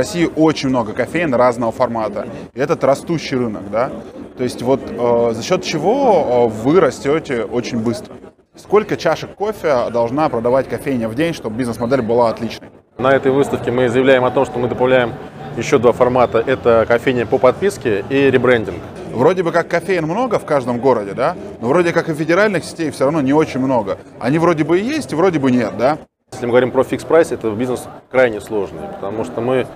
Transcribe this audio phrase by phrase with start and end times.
[0.00, 2.26] России очень много кофеин разного формата.
[2.54, 3.90] И этот растущий рынок, да?
[4.38, 8.14] То есть вот э, за счет чего э, вы растете очень быстро?
[8.56, 12.68] Сколько чашек кофе должна продавать кофейня в день, чтобы бизнес-модель была отличной?
[12.96, 15.12] На этой выставке мы заявляем о том, что мы добавляем
[15.58, 16.38] еще два формата.
[16.38, 18.78] Это кофейня по подписке и ребрендинг.
[19.12, 21.36] Вроде бы как кофеин много в каждом городе, да?
[21.60, 23.98] Но вроде как и федеральных сетей все равно не очень много.
[24.18, 25.98] Они вроде бы и есть, вроде бы нет, да?
[26.32, 29.66] Если мы говорим про fix price, это бизнес крайне сложный, потому что мы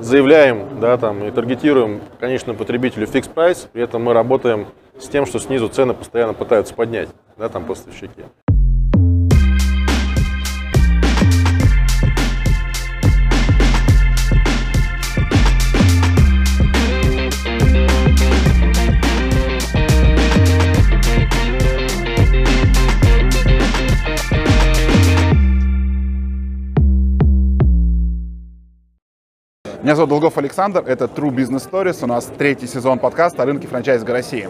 [0.00, 4.66] заявляем, да, там, и таргетируем конечному потребителю fix price, при этом мы работаем
[4.98, 8.22] с тем, что снизу цены постоянно пытаются поднять, да, там поставщики.
[29.86, 33.68] Меня зовут Долгов Александр, это True Business Stories, у нас третий сезон подкаста о рынке
[33.68, 34.48] франчайзинга России.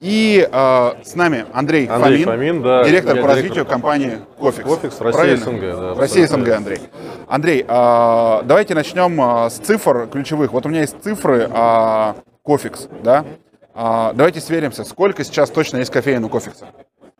[0.00, 4.66] И э, с нами Андрей, Андрей Фомин, Фомин, да, директор по директор развитию компании Cofix.
[4.66, 5.36] Cofix, Россия?
[5.36, 6.80] СНГ, да, Россия СНГ, Андрей.
[7.28, 10.52] Андрей, э, давайте начнем э, с цифр ключевых.
[10.52, 13.24] Вот у меня есть цифры э, Cofix, да?
[13.72, 16.66] Э, давайте сверимся, сколько сейчас точно есть кофеен у Cofix а?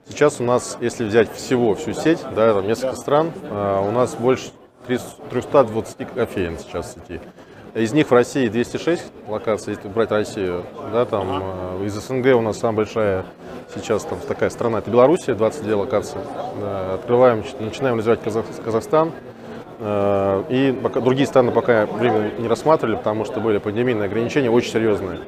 [0.09, 4.17] Сейчас у нас, если взять всего, всю сеть, да, там несколько стран, э, у нас
[4.17, 4.51] больше
[4.87, 7.20] 320 кофеин сейчас в сети.
[7.75, 11.43] Из них в России 206 локаций, если брать Россию, да, там
[11.83, 13.27] э, из СНГ у нас самая большая
[13.75, 16.19] сейчас там такая страна, это Белоруссия, 22 локации.
[16.61, 19.12] Да, открываем, начинаем развивать Казах, Казахстан,
[19.79, 25.21] и пока, другие страны пока время не рассматривали, потому что были пандемийные ограничения очень серьезные.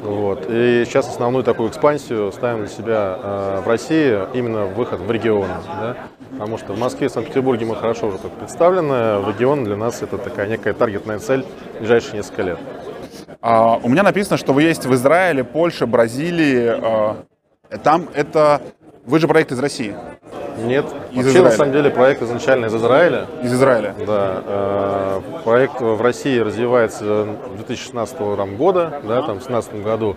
[0.00, 0.46] Вот.
[0.48, 5.54] И сейчас основную такую экспансию ставим для себя э, в России, именно выход в регионы.
[5.66, 5.96] Да?
[6.32, 10.02] Потому что в Москве и Санкт-Петербурге мы хорошо уже так представлены, в регион для нас
[10.02, 11.44] это такая некая таргетная цель
[11.74, 12.58] в ближайшие несколько лет.
[13.40, 16.68] А, у меня написано, что вы есть в Израиле, Польше, Бразилии.
[16.68, 17.16] а,
[17.82, 18.62] там это...
[19.06, 19.94] Вы же проект из России,
[20.66, 21.42] Нет, Из вообще Израиля.
[21.42, 23.26] на самом деле проект изначально из Израиля.
[23.42, 23.94] из Израиля.
[24.06, 30.16] Да, э, проект в России развивается с 2016 там, года, да, там в 2017 году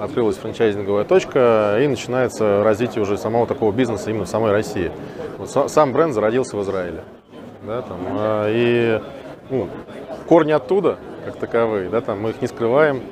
[0.00, 4.90] открылась франчайзинговая точка и начинается развитие уже самого такого бизнеса именно в самой России.
[5.38, 7.02] Вот са- сам бренд зародился в Израиле.
[7.62, 9.00] Да, там, э, и
[9.50, 9.68] ну,
[10.28, 13.02] корни оттуда, как таковые, да, там, мы их не скрываем.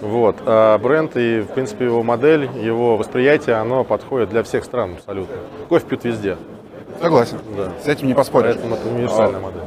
[0.00, 0.36] Вот.
[0.46, 5.36] А бренд и, в принципе, его модель, его восприятие, оно подходит для всех стран абсолютно.
[5.68, 6.36] Кофе пьют везде,
[7.00, 7.38] Согласен.
[7.56, 7.72] Да.
[7.84, 8.54] С этим не поспоришь.
[8.54, 9.62] поэтому это универсальная модель.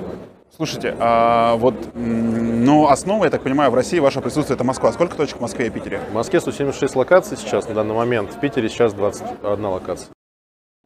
[0.55, 4.91] Слушайте, а вот, ну, основа, я так понимаю, в России ваше присутствие это Москва.
[4.91, 6.01] Сколько точек в Москве и Питере?
[6.09, 10.09] В Москве 176 локаций сейчас на данный момент, в Питере сейчас 21 локация.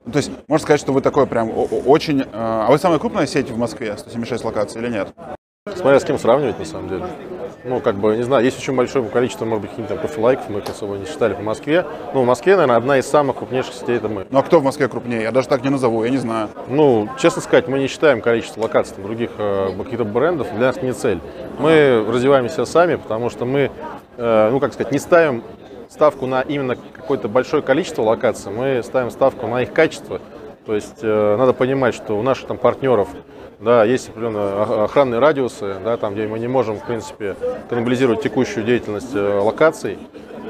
[0.06, 1.50] Ну, то есть, можно сказать, что вы такой прям
[1.88, 2.22] очень...
[2.22, 5.08] э, А вы самая крупная сеть в Москве, 176 локаций или нет?
[5.76, 7.06] Смотря с кем сравнивать на самом деле.
[7.66, 10.70] Ну, как бы, не знаю, есть очень большое количество, может быть, каких-то кофе-лайков, мы их
[10.70, 11.86] особо не считали по Москве.
[12.14, 14.28] Ну, в Москве, наверное, одна из самых крупнейших сетей это мы.
[14.30, 15.22] Ну, а кто в Москве крупнее?
[15.22, 16.50] Я даже так не назову, я не знаю.
[16.68, 20.92] Ну, честно сказать, мы не считаем количество локаций других э, каких-то брендов, для нас не
[20.92, 21.20] цель.
[21.58, 23.72] Мы развиваемся сами, потому что мы,
[24.18, 25.42] э, ну, как сказать, не ставим
[25.90, 30.20] ставку на именно какое-то большое количество локаций, мы ставим ставку на их качество.
[30.66, 33.08] То есть э, надо понимать, что у наших там партнеров
[33.64, 37.36] да, есть определенные ох- охранные радиусы, да, там, где мы не можем, в принципе,
[37.70, 39.98] каннибализировать текущую деятельность э, локаций.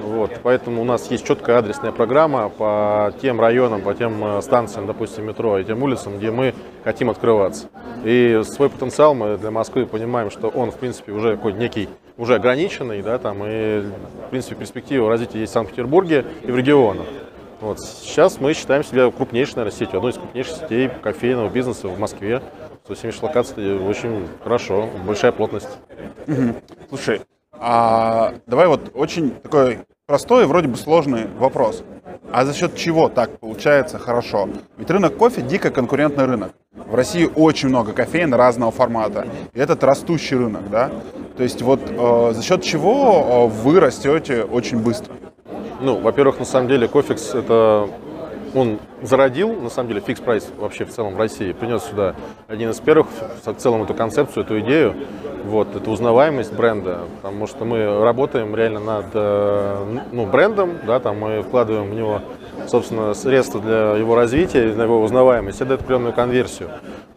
[0.04, 4.86] Вот, поэтому у нас есть четкая адресная программа по тем районам, по тем э, станциям,
[4.86, 6.54] допустим, метро и тем улицам, где мы
[6.84, 7.70] хотим открываться.
[8.04, 11.88] И свой потенциал мы для Москвы понимаем, что он, в принципе, уже какой некий,
[12.18, 13.82] уже ограниченный, да, там, и,
[14.28, 17.06] в принципе, перспектива развития есть в Санкт-Петербурге и в регионах.
[17.64, 17.80] Вот.
[17.80, 22.44] Сейчас мы считаем себя крупнейшей, наверное, сетью, одной из крупнейших сетей кофейного бизнеса в Москве.
[22.84, 25.70] 170 локаций, очень хорошо, большая плотность.
[26.90, 27.22] Слушай,
[27.54, 31.86] а давай вот очень такой простой вроде бы сложный вопрос.
[32.34, 34.50] А за счет чего так получается хорошо?
[34.78, 36.52] Ведь рынок кофе дико конкурентный рынок.
[36.74, 39.26] В России очень много кофеин разного формата.
[39.54, 40.92] И этот растущий рынок, да?
[41.38, 45.16] То есть вот э, за счет чего э, вы растете очень быстро?
[45.84, 47.90] Ну, во-первых, на самом деле, Cofix это
[48.56, 52.16] он зародил, на самом деле, fix price вообще в целом в России, принес сюда
[52.48, 53.08] один из первых
[53.44, 54.96] в целом эту концепцию, эту идею,
[55.44, 61.20] вот, это узнаваемость бренда, потому что мы работаем реально над э, ну, брендом, да, там
[61.20, 62.22] мы вкладываем в него,
[62.68, 66.70] собственно, средства для его развития, на его узнаваемость, это определенную конверсию.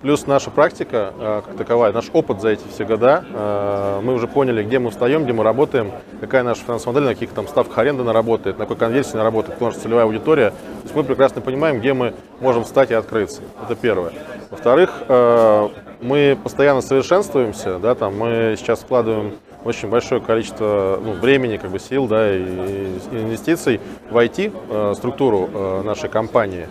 [0.02, 4.28] Плюс наша практика э, как таковая, наш опыт за эти все года, э, мы уже
[4.28, 5.90] поняли, где мы встаем, где мы работаем,
[6.20, 9.25] какая наша финансовая модель, на каких там ставках аренды она работает, на какой конверсии она
[9.25, 10.50] работает, кто наша целевая аудитория.
[10.50, 13.40] То есть мы прекрасно понимаем, где мы можем встать и открыться.
[13.64, 14.12] Это первое.
[14.50, 15.69] Во-вторых, э,
[16.02, 21.78] мы постоянно совершенствуемся, да, там мы сейчас вкладываем очень большое количество ну, времени, как бы
[21.78, 26.69] сил, да, и, и инвестиций в IT структуру э, нашей компании,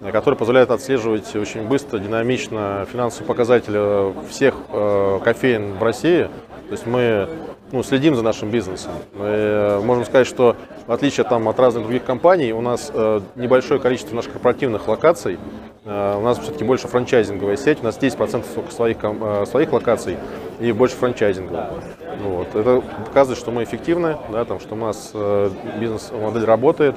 [0.00, 6.24] э, которая позволяет отслеживать очень быстро, динамично финансовые показатели всех э, кофеин в России.
[6.68, 7.28] То есть мы
[7.72, 8.92] ну, следим за нашим бизнесом.
[9.14, 10.56] Мы э, можем сказать, что
[10.86, 12.92] в отличие там, от разных других компаний, у нас
[13.34, 15.36] небольшое количество наших корпоративных локаций.
[15.84, 17.78] У нас все-таки больше франчайзинговая сеть.
[17.80, 18.98] У нас 10% только своих,
[19.48, 20.16] своих локаций
[20.60, 21.70] и больше франчайзинговых.
[22.22, 22.54] Ну, вот.
[22.54, 25.12] Это показывает, что мы эффективны, да, там, что у нас
[25.80, 26.94] бизнес-модель работает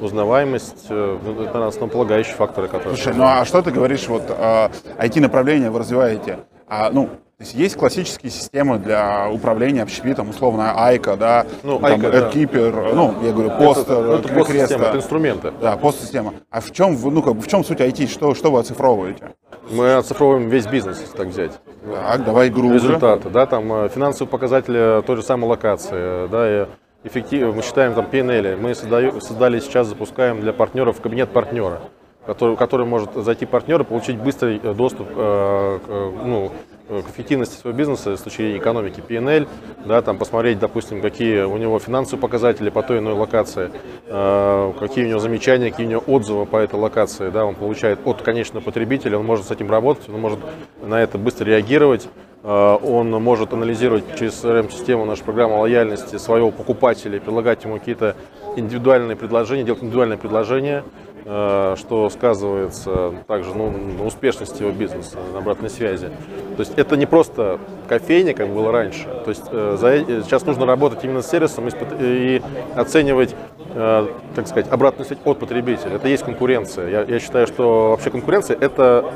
[0.00, 2.96] узнаваемость, э, ну, это основополагающие факторы, которые...
[2.96, 4.68] Слушай, ну а что ты говоришь, вот э,
[4.98, 6.40] IT-направление вы развиваете?
[6.66, 7.10] А, ну,
[7.40, 12.30] есть есть классические системы для управления общепитом, условно Айка, да, Ну, там, Айка, да.
[12.30, 14.38] AirKeeper, ну, я говорю, постер, это, ну, это креста.
[14.38, 15.52] пост-система, это инструменты.
[15.60, 16.34] Да, пост-система.
[16.50, 18.06] А в чем, ну, как бы, в чем суть IT?
[18.06, 19.32] Что, что вы оцифровываете?
[19.70, 21.52] Мы оцифровываем весь бизнес, если так взять.
[21.92, 22.74] Так, давай грубже.
[22.74, 26.66] результаты, да, там э, финансовые показатели той же самой локации, да, и
[27.04, 31.80] эффектив, мы считаем там PNL, мы создаю, создали сейчас, запускаем для партнеров кабинет партнера,
[32.26, 35.88] который, который может зайти партнер и получить быстрый э, доступ э, к,
[36.24, 36.50] ну,
[36.88, 39.02] к эффективности своего бизнеса с точки зрения экономики.
[39.06, 39.48] PNL,
[39.86, 43.70] да, там посмотреть, допустим, какие у него финансовые показатели по той или иной локации,
[44.06, 48.00] э, какие у него замечания, какие у него отзывы по этой локации, да, он получает
[48.06, 50.38] от конечного потребителя, он может с этим работать, он может
[50.82, 52.08] на это быстро реагировать,
[52.44, 58.16] он может анализировать через CRM-систему нашу программу лояльности своего покупателя предлагать ему какие-то
[58.56, 60.84] индивидуальные предложения, делать индивидуальные предложения,
[61.24, 66.08] э, что сказывается также ну, на успешности его бизнеса, на обратной связи.
[66.56, 67.58] То есть это не просто
[67.88, 69.04] кофейня, как было раньше.
[69.24, 71.68] То есть э, э- сейчас нужно работать именно с сервисом
[71.98, 72.42] и,
[72.76, 73.34] оценивать,
[73.74, 75.96] э, так сказать, обратную связь от потребителя.
[75.96, 76.88] Это есть конкуренция.
[76.88, 79.10] Я, я считаю, что вообще конкуренция– это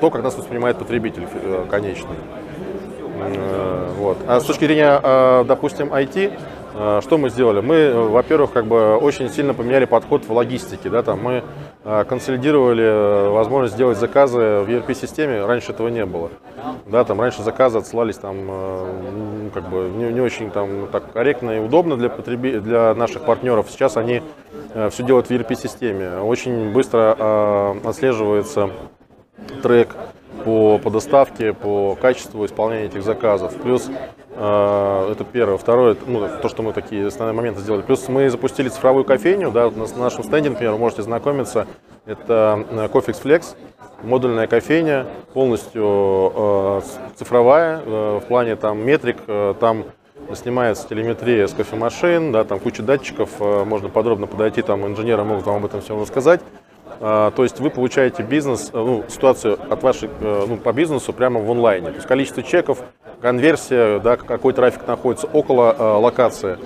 [0.00, 2.16] то, как нас воспринимает потребитель э, конечный.
[3.28, 4.18] Э, Вот.
[4.26, 6.32] А с точки зрения, э, допустим, IT,
[6.74, 7.60] э, что мы сделали?
[7.60, 10.88] Мы, во-первых, как бы очень сильно поменяли подход в логистике.
[10.90, 11.42] Да, там мы
[11.84, 15.44] э, консолидировали э, возможность сделать заказы в ERP-системе.
[15.44, 16.30] Раньше этого не было.
[16.86, 21.50] Да, там раньше заказы отсылались там, э, как бы не, не очень там, так корректно
[21.52, 23.66] и удобно для, потреби- для наших партнеров.
[23.70, 24.22] Сейчас они
[24.90, 26.20] все делают в ERP-системе.
[26.22, 28.70] Очень быстро отслеживается
[29.62, 29.90] трек
[30.44, 33.54] по, по доставке, по качеству исполнения этих заказов.
[33.56, 33.88] Плюс
[34.34, 35.58] э, это первое.
[35.58, 37.82] Второе, ну, то, что мы такие основные моменты сделали.
[37.82, 41.66] Плюс мы запустили цифровую кофейню, да, вот на с- нашем стенде, например, вы можете знакомиться.
[42.06, 43.54] Это э, Cofix Flex,
[44.02, 46.80] модульная кофейня, полностью э,
[47.16, 49.84] цифровая, э, в плане там метрик, э, там
[50.34, 55.44] снимается телеметрия с кофемашин, да, там куча датчиков, э, можно подробно подойти, там инженеры могут
[55.46, 56.40] вам об этом всем рассказать.
[57.04, 61.12] А, То есть вы получаете бизнес, э, ну, ситуацию от вашей, э, ну, по бизнесу
[61.12, 61.88] прямо в онлайне.
[61.88, 62.78] То есть количество чеков,
[63.20, 66.58] конверсия, да, какой трафик находится около э, локации,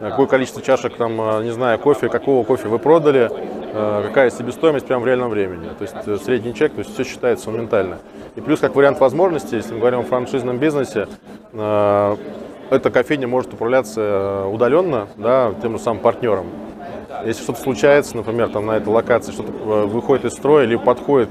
[0.00, 3.30] какое количество чашек, там, не знаю, кофе, какого кофе вы продали,
[3.72, 5.68] какая себестоимость прямо в реальном времени.
[5.78, 7.98] То есть средний чек, то есть все считается моментально.
[8.34, 11.06] И плюс как вариант возможностей, если мы говорим о франшизном бизнесе,
[11.52, 16.46] эта кофейня может управляться удаленно, да, тем же самым партнером.
[17.24, 21.28] Если что-то случается, например, там на этой локации что-то э, выходит из строя или подходит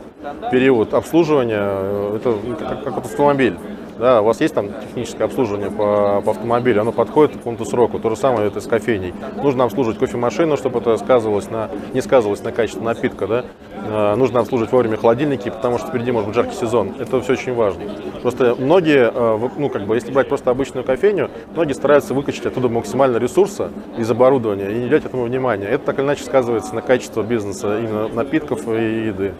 [0.51, 3.57] период обслуживания, э, это ну, как, как автомобиль.
[3.97, 7.99] Да, у вас есть там техническое обслуживание по, по автомобилю, оно подходит к какому-то сроку.
[7.99, 9.13] То же самое это с кофейней.
[9.35, 13.27] Нужно обслуживать кофемашину, чтобы это сказывалось на, не сказывалось на качестве напитка.
[13.27, 13.45] Да?
[13.85, 16.93] Э, нужно обслуживать вовремя холодильники, потому что впереди может быть жаркий сезон.
[16.99, 17.83] Это все очень важно.
[18.21, 22.69] Просто многие, э, ну как бы, если брать просто обычную кофейню, многие стараются выкачать оттуда
[22.69, 25.67] максимально ресурса из оборудования и не уделять этому внимания.
[25.67, 29.33] Это так или иначе сказывается на качестве бизнеса именно напитков и еды.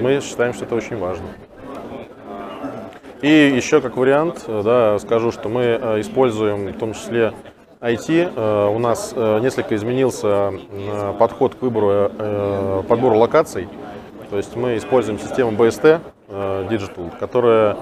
[0.00, 1.26] Мы считаем, что это очень важно.
[3.22, 7.32] И еще как вариант, э, да, скажу, что мы э, используем в том числе
[7.80, 8.32] IT.
[8.34, 10.52] Э, У нас несколько изменился
[11.20, 12.10] подход к выбору,
[12.88, 13.68] подбору локаций.
[14.30, 16.00] То есть мы используем систему BST
[16.68, 17.76] Digital, которая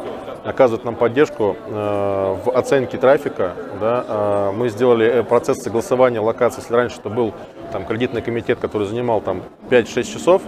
[0.45, 3.53] оказывает нам поддержку в оценке трафика.
[3.81, 4.51] Да.
[4.57, 6.61] Мы сделали процесс согласования локаций.
[6.63, 7.33] Если раньше это был
[7.73, 10.43] там, кредитный комитет, который занимал там 5-6 часов,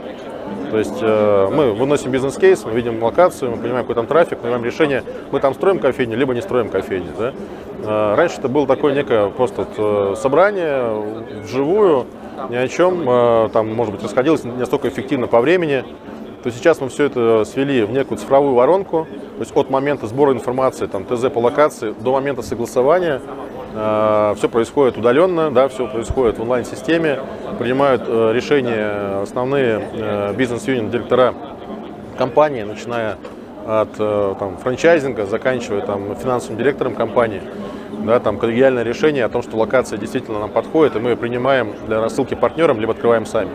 [0.72, 4.64] то есть э, мы выносим бизнес-кейс, мы видим локацию, мы понимаем, какой там трафик, принимаем
[4.64, 7.10] решение, мы там строим кофейню, либо не строим кофейню.
[7.18, 7.34] Да?
[7.84, 12.06] Э, раньше это было такое некое просто э, собрание вживую,
[12.48, 15.84] ни о чем, там, может быть, расходилось не настолько эффективно по времени.
[16.42, 20.32] То сейчас мы все это свели в некую цифровую воронку, то есть от момента сбора
[20.32, 23.20] информации, там, ТЗ по локации, до момента согласования
[23.72, 27.20] все происходит удаленно, да, все происходит в онлайн-системе,
[27.58, 31.34] принимают э, решения основные э, бизнес-юнит директора
[32.18, 33.16] компании, начиная
[33.66, 37.42] от э, там, франчайзинга, заканчивая там, финансовым директором компании.
[38.04, 42.00] Да, там коллегиальное решение о том, что локация действительно нам подходит, и мы принимаем для
[42.00, 43.50] рассылки партнерам, либо открываем сами.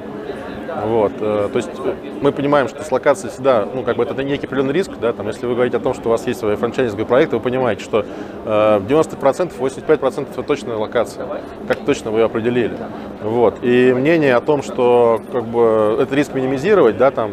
[0.86, 4.22] Вот, э, то есть э, мы понимаем, что с локацией всегда, ну, как бы это
[4.24, 6.56] некий определенный риск, да, там, если вы говорите о том, что у вас есть свои
[6.56, 8.06] франчайзинговые проекты, вы понимаете, что
[8.46, 11.28] э, 90%, 85% это точная локация,
[11.68, 12.78] как точно вы ее определили.
[13.22, 17.32] Вот, и мнение о том, что, как бы, это риск минимизировать, да, там,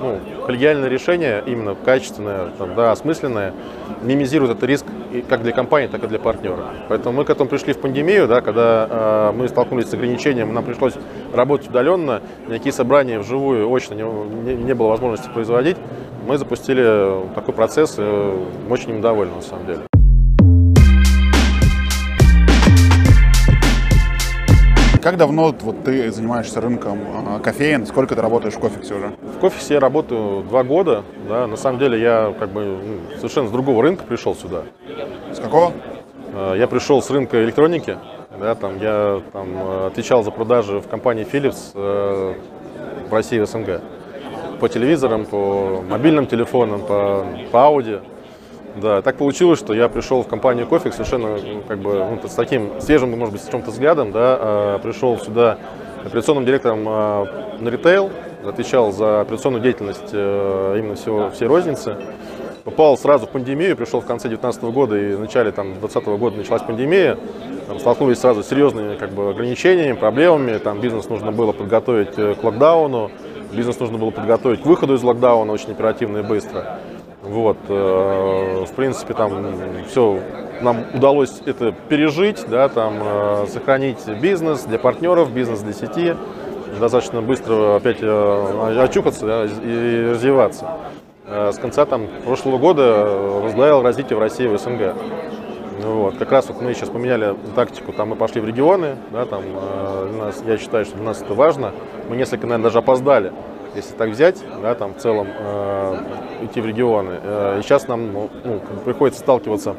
[0.00, 3.52] ну, коллегиальное решение, именно качественное, там, да, осмысленное,
[4.02, 4.86] минимизирует этот риск
[5.28, 6.74] как для компании, так и для партнера.
[6.88, 10.64] Поэтому мы к этому пришли в пандемию, да, когда э, мы столкнулись с ограничением, нам
[10.64, 10.94] пришлось
[11.32, 15.76] работать удаленно, никакие собрания вживую очно не, не, не было возможности производить.
[16.26, 19.87] Мы запустили такой процесс, э, очень им довольны на самом деле.
[25.08, 27.86] Как давно вот ты занимаешься рынком а, кофеин?
[27.86, 29.14] Сколько ты работаешь в кофексе уже?
[29.22, 31.02] В кофексе я работаю два года.
[31.26, 31.46] Да.
[31.46, 34.64] На самом деле я как бы ну, совершенно с другого рынка пришел сюда.
[35.32, 35.72] С какого?
[36.34, 37.96] Э, я пришел с рынка электроники.
[38.38, 42.34] Да, там, я там, э, отвечал за продажи в компании Philips э,
[43.08, 43.80] в России и СНГ.
[44.60, 48.02] По телевизорам, по мобильным телефонам, по, по Audi.
[48.80, 52.80] Да, так получилось, что я пришел в компанию Кофе совершенно как бы ну, с таким
[52.80, 55.58] свежим, может быть, с чем-то взглядом, да, а, пришел сюда
[56.04, 58.10] операционным директором а, на ритейл,
[58.44, 61.96] отвечал за операционную деятельность а, именно всего, всей розницы.
[62.62, 66.62] Попал сразу в пандемию, пришел в конце 2019 года и в начале 2020 года началась
[66.62, 67.18] пандемия.
[67.66, 70.58] Там, столкнулись сразу с серьезными как бы, ограничениями, проблемами.
[70.58, 73.10] Там бизнес нужно было подготовить э, к локдауну,
[73.52, 76.78] бизнес нужно было подготовить к выходу из локдауна очень оперативно и быстро.
[77.22, 79.54] Вот, э, в принципе, там
[79.88, 80.20] все
[80.60, 86.16] нам удалось это пережить, да, там э, сохранить бизнес для партнеров, бизнес для сети,
[86.78, 90.68] достаточно быстро опять э, очухаться да, и развиваться.
[91.26, 93.04] С конца там прошлого года
[93.42, 94.94] возглавил развитие в России в СНГ.
[95.78, 99.42] Вот, как раз вот мы сейчас поменяли тактику, там мы пошли в регионы, да, там,
[99.42, 101.72] для нас, я считаю, что для нас это важно.
[102.08, 103.32] Мы несколько, наверное, даже опоздали
[103.74, 105.96] если так взять, да, там в целом э,
[106.42, 107.20] идти в регионы.
[107.22, 109.76] Э, и сейчас нам ну, ну приходится сталкиваться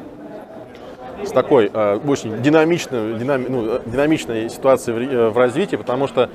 [1.25, 6.29] с такой э, очень динамичной, динами, ну, динамичной ситуацией в, э, в развитии, потому что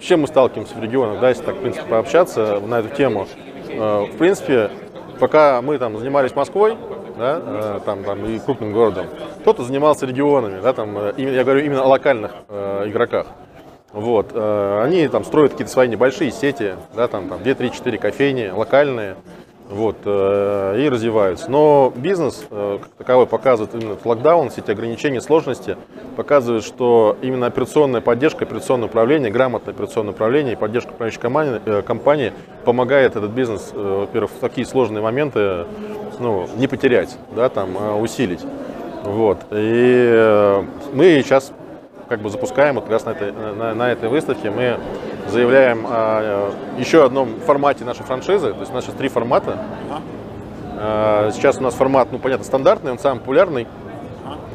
[0.00, 3.26] с чем мы сталкиваемся в регионах, да, если так, в принципе, пообщаться на эту тему.
[3.68, 4.70] Э, в принципе,
[5.18, 6.76] пока мы там занимались Москвой,
[7.18, 9.06] да, э, там, там, и крупным городом,
[9.40, 13.26] кто-то занимался регионами, да, там, э, я говорю именно о локальных э, игроках.
[13.92, 17.98] Вот, э, они там строят какие-то свои небольшие сети, да, там, там 2, 3, 4
[17.98, 19.16] кофейни, локальные,
[19.68, 21.50] вот, э, и развиваются.
[21.50, 25.76] Но бизнес э, как таковой показывает именно локдаун, все эти ограничения, сложности,
[26.16, 32.32] показывает, что именно операционная поддержка, операционное управление, грамотное операционное управление и поддержка управляющей компании, компании
[32.64, 35.66] помогает этот бизнес, во-первых, в такие сложные моменты
[36.18, 38.40] ну, не потерять, да, там, а усилить.
[39.04, 39.38] Вот.
[39.52, 41.52] И мы сейчас
[42.08, 44.50] как бы запускаем вот как раз на этой, на, на этой выставке.
[44.50, 44.78] Мы
[45.28, 48.52] заявляем о еще одном формате нашей франшизы.
[48.52, 49.58] То есть у нас сейчас три формата.
[50.76, 53.66] А, сейчас у нас формат, ну понятно, стандартный, он самый популярный.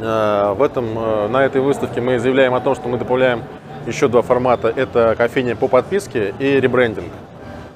[0.02, 3.44] А, в этом, э, на этой выставке мы заявляем о том, что мы добавляем
[3.86, 4.74] еще два формата.
[4.76, 7.12] Это кофейня по подписке и ребрендинг.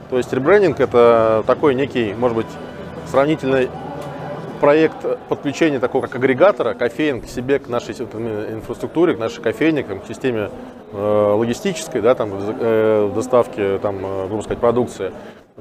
[0.09, 2.47] То есть ребрендинг это такой некий, может быть,
[3.11, 3.67] сравнительно
[4.59, 10.05] проект подключения такого как агрегатора кофеин к себе, к нашей инфраструктуре, к нашей кофейне, к
[10.07, 10.49] системе
[10.91, 15.11] э, логистической, да, там, э, доставки, там, э, грубо сказать, продукции,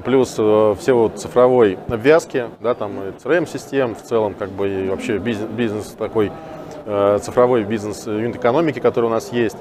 [0.05, 5.19] плюс э, все вот цифровой обвязки, да, там, CRM-систем в целом, как бы, и вообще
[5.19, 6.33] бизнес, бизнес такой,
[6.85, 9.57] э, цифровой бизнес юнит экономики, который у нас есть.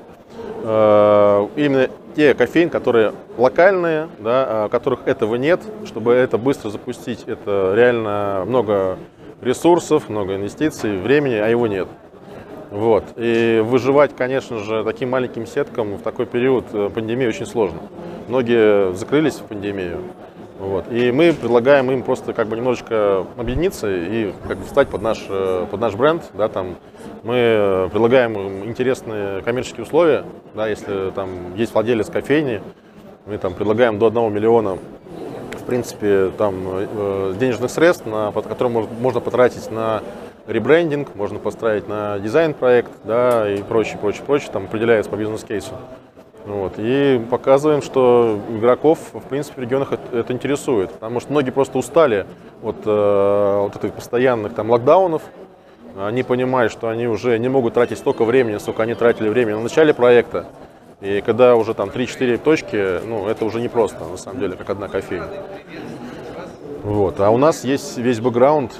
[0.63, 7.73] Э, именно те кофейни, которые локальные, да, которых этого нет, чтобы это быстро запустить, это
[7.75, 8.97] реально много
[9.41, 11.87] ресурсов, много инвестиций, времени, а его нет.
[12.71, 13.03] Вот.
[13.15, 17.79] И выживать, конечно же, таким маленьким сеткам в такой период э, пандемии очень сложно.
[18.27, 20.01] Многие закрылись в пандемию.
[20.59, 20.91] Вот.
[20.91, 25.23] И мы предлагаем им просто как бы немножечко объединиться и как бы встать под наш,
[25.29, 26.23] э, под наш бренд.
[26.33, 26.75] Да, там.
[27.23, 30.25] Мы предлагаем им интересные коммерческие условия.
[30.53, 32.61] Да, если там есть владелец кофейни,
[33.25, 34.77] мы там предлагаем до 1 миллиона
[35.65, 40.01] принципе, там э, денежных средств, на, которые можно, потратить на
[40.47, 45.73] ребрендинг, можно построить на дизайн-проект, да, и прочее, прочее, прочее, там определяется по бизнес-кейсу.
[46.45, 46.73] Вот.
[46.77, 51.79] И показываем, что игроков, в принципе, в регионах это, это интересует, потому что многие просто
[51.79, 52.27] устали
[52.61, 55.23] от э, вот этих постоянных там локдаунов,
[55.97, 59.63] они понимают, что они уже не могут тратить столько времени, сколько они тратили времени на
[59.63, 60.45] начале проекта,
[61.05, 64.71] и когда уже там 3-4 точки, ну, это уже не просто, на самом деле, как
[64.71, 65.27] одна кофейня.
[66.83, 67.19] Вот.
[67.19, 68.73] А у нас есть весь бэкграунд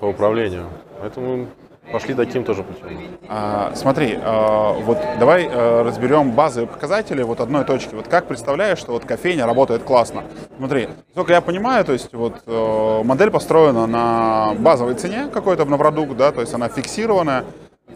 [0.00, 0.66] по управлению.
[1.00, 1.46] Поэтому
[1.92, 2.98] пошли таким тоже путем.
[3.28, 7.94] А, смотри, а, вот давай а, разберем базовые показатели вот одной точки.
[7.94, 10.24] Вот как представляешь, что вот кофейня работает классно?
[10.56, 15.78] Смотри, сколько я понимаю, то есть вот а, модель построена на базовой цене какой-то на
[15.78, 17.44] продукт, да, то есть она фиксированная,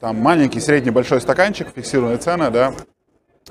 [0.01, 2.75] там маленький, средний, большой стаканчик, фиксированные цены, да,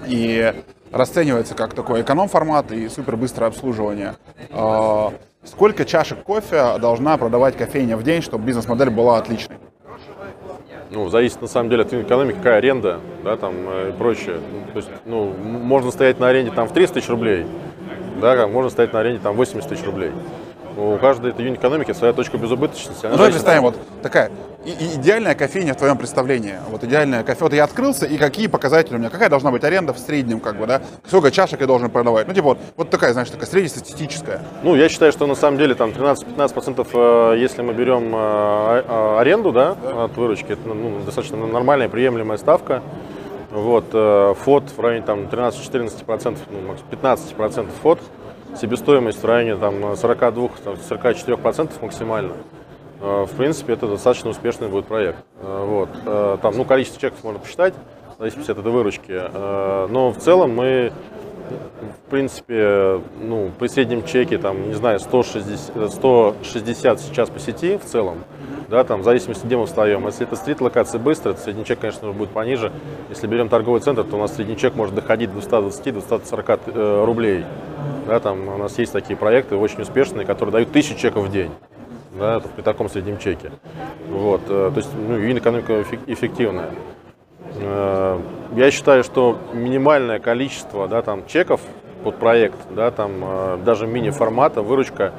[0.06, 0.54] и
[0.92, 4.16] расценивается как такой эконом-формат и супер быстрое обслуживание.
[4.52, 9.58] А, сколько чашек кофе должна продавать кофейня в день, чтобы бизнес-модель была отличной?
[10.92, 14.40] Ну, зависит на самом деле от экономики, какая аренда, да, там э, и прочее.
[14.72, 17.46] То есть, ну, можно стоять на аренде там в 300 тысяч рублей,
[18.22, 20.12] да, можно стоять на аренде там 80 тысяч рублей.
[20.78, 23.06] У каждой этой юнит экономики своя точка безубыточности.
[23.06, 24.32] Ну, давай представим, вот такая
[24.66, 26.56] и, и идеальная кофейня в твоем представлении.
[26.70, 27.38] Вот идеальная кофе.
[27.42, 29.10] Вот я открылся, и какие показатели у меня?
[29.10, 30.82] Какая должна быть аренда в среднем, как бы, да?
[31.08, 32.28] Сколько чашек я должен продавать?
[32.28, 34.42] Ну, типа вот, вот такая, знаешь, такая среднестатистическая.
[34.64, 39.18] Ну, я считаю, что на самом деле там 13-15%, э, если мы берем э, а,
[39.22, 42.82] аренду, да, от выручки, это ну, достаточно нормальная, приемлемая ставка.
[43.52, 48.00] Вот, э, фот в районе там 13-14%, ну, 15% фот
[48.60, 52.34] себестоимость в районе там, 42-44% максимально.
[53.02, 55.20] Э, в принципе, это достаточно успешный будет проект.
[55.42, 55.90] Э, вот.
[56.06, 57.74] Э, там, ну, количество чеков можно посчитать,
[58.16, 59.22] в зависимости от этой выручки.
[59.92, 60.94] Но в целом мы,
[62.08, 67.84] в принципе, ну, при среднем чеке, там, не знаю, 160, 160 сейчас по сети в
[67.84, 68.20] целом,
[68.70, 70.06] да, там, в зависимости, где мы встаем.
[70.06, 72.72] Если это стрит-локация быстро, то средний чек, конечно, будет пониже.
[73.10, 77.44] Если берем торговый центр, то у нас средний чек может доходить до 120-240 рублей.
[78.08, 81.52] Да, там у нас есть такие проекты очень успешные, которые дают тысячу чеков в день.
[82.12, 83.52] Да, при таком среднем чеке.
[84.10, 86.70] Вот, э, то есть ну, экономика эффективная.
[87.56, 88.20] Э,
[88.56, 91.60] я считаю, что минимальное количество да, там, чеков
[92.04, 95.14] под проект, да, там, э, даже мини-формата, выручка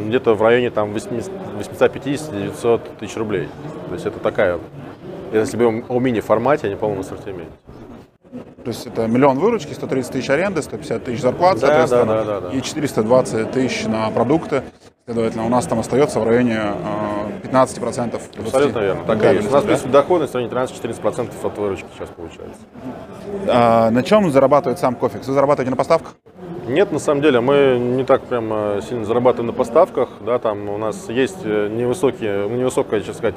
[0.00, 3.48] где-то в районе там, 850-900 тысяч рублей.
[3.88, 4.60] То есть это такая,
[5.32, 7.50] если берем о мини-формате, а не полном ассортименте.
[8.64, 12.40] То есть это миллион выручки, 130 тысяч аренды, 150 тысяч зарплат, да, соответственно, да, да,
[12.40, 12.56] да, да.
[12.56, 14.62] и 420 тысяч на продукты.
[15.04, 16.60] Следовательно, у нас там остается в районе
[17.44, 18.20] 15%.
[18.36, 19.04] Э, Абсолютно верно.
[19.06, 19.48] Так и есть.
[19.48, 19.88] У нас да?
[19.88, 22.60] доходность в районе 13-14% от выручки сейчас получается.
[23.46, 25.28] А на чем зарабатывает сам кофекс?
[25.28, 26.16] Вы зарабатываете на поставках?
[26.66, 30.08] Нет, на самом деле мы не так прям э, сильно зарабатываем на поставках.
[30.22, 33.36] Да, там у нас есть э, невысокие, невысокая, сейчас сказать,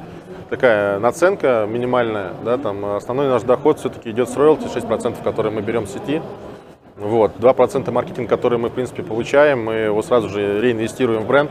[0.49, 5.61] такая наценка минимальная, да, там основной наш доход все-таки идет с роялти, 6%, которые мы
[5.61, 6.21] берем в сети.
[6.97, 11.49] Вот, 2% маркетинг, который мы, в принципе, получаем, мы его сразу же реинвестируем в бренд.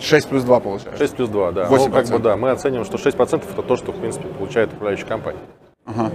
[0.00, 0.98] 6 плюс 2 получается?
[0.98, 1.64] 6 плюс 2, да.
[1.66, 1.68] 8%.
[1.68, 5.06] Ну, как бы, да, мы оцениваем, что 6% это то, что, в принципе, получает управляющая
[5.06, 5.40] компания.
[5.84, 6.10] Ага.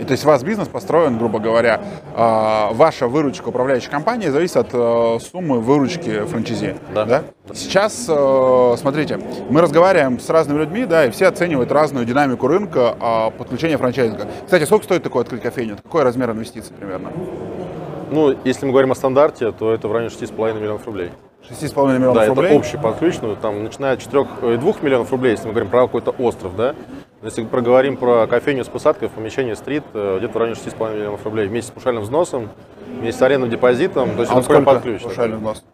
[0.00, 1.80] И то есть у вас бизнес построен, грубо говоря,
[2.14, 6.76] э, ваша выручка управляющей компании зависит от э, суммы выручки франчайзи.
[6.94, 7.04] Да.
[7.04, 7.24] да?
[7.54, 13.32] Сейчас, э, смотрите, мы разговариваем с разными людьми, да, и все оценивают разную динамику рынка
[13.38, 14.26] подключения франчайзинга.
[14.44, 15.76] Кстати, сколько стоит такое открыть кофейню?
[15.82, 17.12] Какой размер инвестиций примерно?
[18.10, 21.10] Ну, если мы говорим о стандарте, то это в районе 6,5 миллионов рублей.
[21.50, 22.46] 6,5 миллионов да, рублей?
[22.46, 25.52] это общий под ключ, ну, там, начиная от 4, 2 э, миллионов рублей, если мы
[25.52, 26.74] говорим про какой-то остров, да,
[27.26, 31.24] если проговорим про кофейню с посадкой в помещении стрит, э, где-то в районе 6,5 миллионов
[31.24, 32.48] рублей вместе с пушальным взносом,
[32.86, 35.02] вместе с арендным депозитом, то есть а это прям под ключ.
[35.02, 35.64] Пушальный взнос?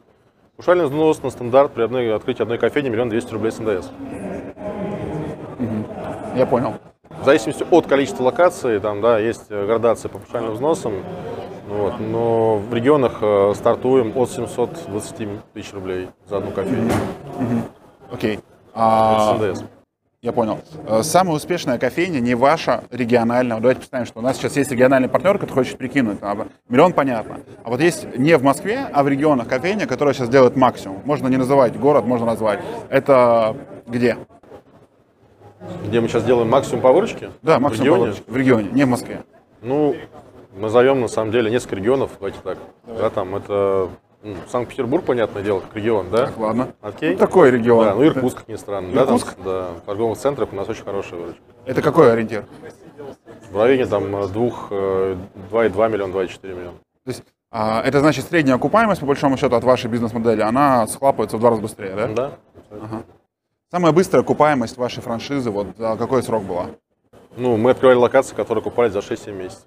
[0.57, 3.91] Пушальный взнос на стандарт при одной, открытии одной кофейни миллион двести рублей с НДС.
[6.37, 6.75] Я понял.
[7.11, 10.95] В зависимости от количества локаций, там, да, есть градация по пушальным взносам,
[11.69, 16.91] вот, но в регионах э, стартуем от 720 тысяч рублей за одну кофейню.
[18.11, 18.37] Окей.
[18.37, 18.43] Okay.
[18.75, 19.39] А...
[20.23, 20.61] Я понял.
[20.87, 23.59] Э, самая успешная кофейня не ваша региональная.
[23.59, 26.19] Давайте представим, что у нас сейчас есть региональный партнер, который хочет прикинуть.
[26.69, 27.41] Миллион понятно.
[27.65, 31.03] А вот есть не в Москве, а в регионах кофейня, которая сейчас делает максимум.
[31.05, 32.61] Можно не называть город, можно назвать.
[32.89, 33.57] Это
[33.89, 34.17] где?
[35.89, 37.31] Где мы сейчас делаем максимум по выручке?
[37.43, 38.23] Да, максимум в по выручке.
[38.29, 39.25] В регионе, не в Москве.
[39.61, 39.97] Ну,
[40.57, 42.59] мы зовем на самом деле несколько регионов, давайте так.
[42.87, 43.91] Да, там это
[44.49, 46.27] Санкт-Петербург, понятное дело, как регион, да?
[46.27, 46.75] Так, ладно.
[46.81, 47.13] Окей.
[47.13, 47.85] Ну, такой регион.
[47.85, 48.95] Да, ну Иркутск, как ни странно.
[48.95, 49.37] Иркутск?
[49.39, 51.43] Да, там, да, в торговых центрах у нас очень хорошая выручка.
[51.67, 52.45] Это какой ориентир?
[53.51, 56.79] В районе там 2,2 э, миллиона, 2,4 миллиона.
[57.05, 61.37] То есть а, это значит средняя окупаемость, по большому счету, от вашей бизнес-модели, она схлапывается
[61.37, 62.07] в два раза быстрее, да?
[62.09, 62.33] Да.
[62.71, 63.03] Ага.
[63.71, 66.71] Самая быстрая окупаемость вашей франшизы, вот за какой срок была?
[67.37, 69.67] Ну, мы открывали локации, которые окупались за 6-7 месяцев.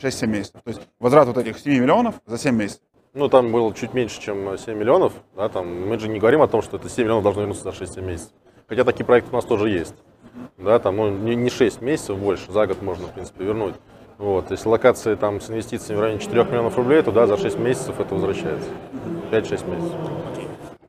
[0.00, 0.62] 6-7 месяцев.
[0.62, 2.82] То есть возврат вот этих 7 миллионов за 7 месяцев.
[3.14, 5.12] Ну, там было чуть меньше, чем 7 миллионов.
[5.34, 7.70] Да, там, мы же не говорим о том, что это 7 миллионов должно вернуться за
[7.70, 8.32] 6-7 месяцев.
[8.68, 9.94] Хотя такие проекты у нас тоже есть.
[10.58, 13.74] Да, там, ну, не 6 месяцев больше, за год можно, в принципе, вернуть.
[14.18, 14.50] Вот.
[14.50, 17.98] Если локации там, с инвестициями в районе 4 миллионов рублей, то да, за 6 месяцев
[17.98, 18.68] это возвращается.
[19.30, 19.96] 5-6 месяцев.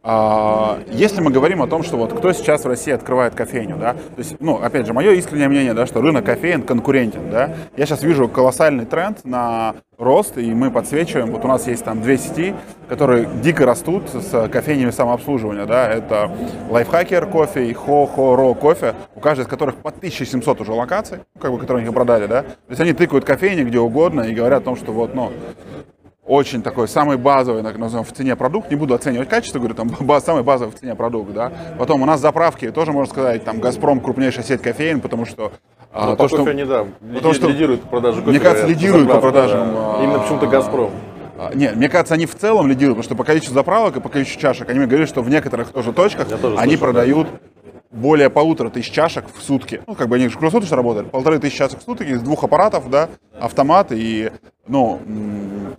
[0.01, 3.93] А, если мы говорим о том, что вот кто сейчас в России открывает кофейню, да,
[3.93, 7.85] то есть, ну, опять же, мое искреннее мнение, да, что рынок кофеин конкурентен, да, я
[7.85, 12.17] сейчас вижу колоссальный тренд на рост, и мы подсвечиваем, вот у нас есть там две
[12.17, 12.55] сети,
[12.87, 16.31] которые дико растут с кофейнями самообслуживания, да, это
[16.69, 21.51] Лайфхакер кофе и Хо-Хо-Ро кофе, у каждой из которых по 1700 уже локаций, ну, как
[21.51, 24.65] бы, которые они продали, да, то есть они тыкают кофейни где угодно и говорят о
[24.65, 25.33] том, что вот, ну,
[26.29, 29.89] очень такой самый базовый, назовем, в цене продукт, не буду оценивать качество, говорю, там
[30.21, 31.51] самый базовый в цене продукт, да.
[31.77, 35.51] Потом у нас заправки, тоже можно сказать, там Газпром крупнейшая сеть кофеин, потому что
[35.91, 38.29] а, то, что, они, да, потому что, лидируют по продаже кофе.
[38.29, 39.73] Мне кажется, лидируют по продажам.
[39.73, 40.03] Да.
[40.03, 40.91] Именно почему-то Газпром.
[41.39, 44.09] А, нет, мне кажется, они в целом лидируют, потому что по количеству заправок и по
[44.09, 47.39] количеству чашек, они мне говорили, что в некоторых тоже точках тоже они слышал, продают да.
[47.91, 49.81] Более полутора тысяч чашек в сутки.
[49.87, 51.11] Ну, как бы они же круглосуточно работают.
[51.11, 54.31] Полторы тысячи чашек в сутки из двух аппаратов, да, автомат и,
[54.67, 54.99] ну,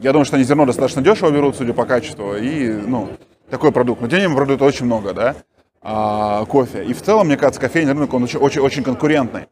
[0.00, 3.08] я думаю, что они зерно достаточно дешево берут, судя по качеству, и, ну,
[3.48, 4.00] такой продукт.
[4.00, 5.36] Но тем не продают очень много, да,
[5.82, 6.84] а, кофе.
[6.84, 9.42] И в целом, мне кажется, кофейный рынок, он очень, очень, очень конкурентный.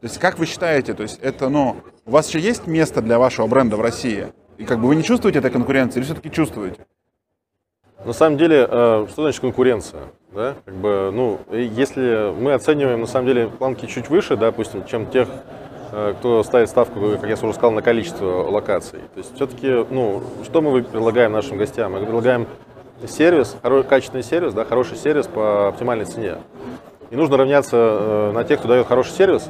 [0.00, 1.76] То есть, как вы считаете, то есть это, ну,
[2.06, 4.28] у вас еще есть место для вашего бренда в России?
[4.56, 6.86] И как бы вы не чувствуете этой конкуренции или все-таки чувствуете?
[8.08, 10.02] На самом деле, э, что значит конкуренция?
[10.34, 10.54] Да?
[10.64, 15.28] Как бы, ну, если мы оцениваем, на самом деле, планки чуть выше, допустим, чем тех
[15.90, 18.98] Э, кто ставит ставку, как я уже сказал, на количество локаций.
[19.14, 21.92] То есть все-таки, ну, что мы предлагаем нашим гостям?
[21.92, 22.46] Мы предлагаем
[23.06, 23.56] сервис,
[23.88, 26.36] качественный сервис, да, хороший сервис по оптимальной цене.
[27.10, 29.48] И нужно равняться э, на тех, кто дает хороший сервис,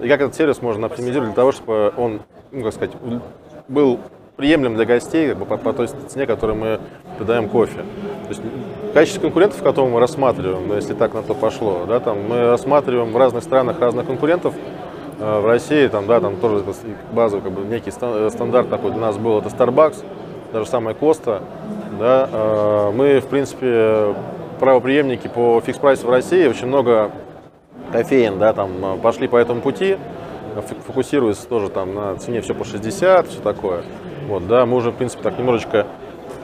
[0.00, 2.94] и как этот сервис можно оптимизировать для того, чтобы он, ну, как сказать,
[3.68, 4.00] был
[4.36, 6.80] приемлем для гостей как бы, по, по той цене, которую мы
[7.16, 7.84] продаем кофе.
[8.24, 8.42] То есть
[8.94, 13.16] качество конкурентов, которого мы рассматриваем, если так на то пошло, да, там, мы рассматриваем в
[13.16, 14.54] разных странах разных конкурентов,
[15.18, 16.62] Э, в России там, да, там тоже
[17.12, 20.04] базовый как бы, некий э, стандарт такой для нас был, это Starbucks,
[20.52, 21.42] даже самая Коста.
[21.98, 24.14] Да, э, мы, в принципе,
[24.60, 27.10] правоприемники по фикс-прайсу в России, очень много
[27.92, 29.96] кофеин, да, там пошли по этому пути,
[30.86, 33.82] фокусируясь тоже там на цене все по 60, все такое.
[34.26, 35.86] Вот, да, мы уже, в принципе, так немножечко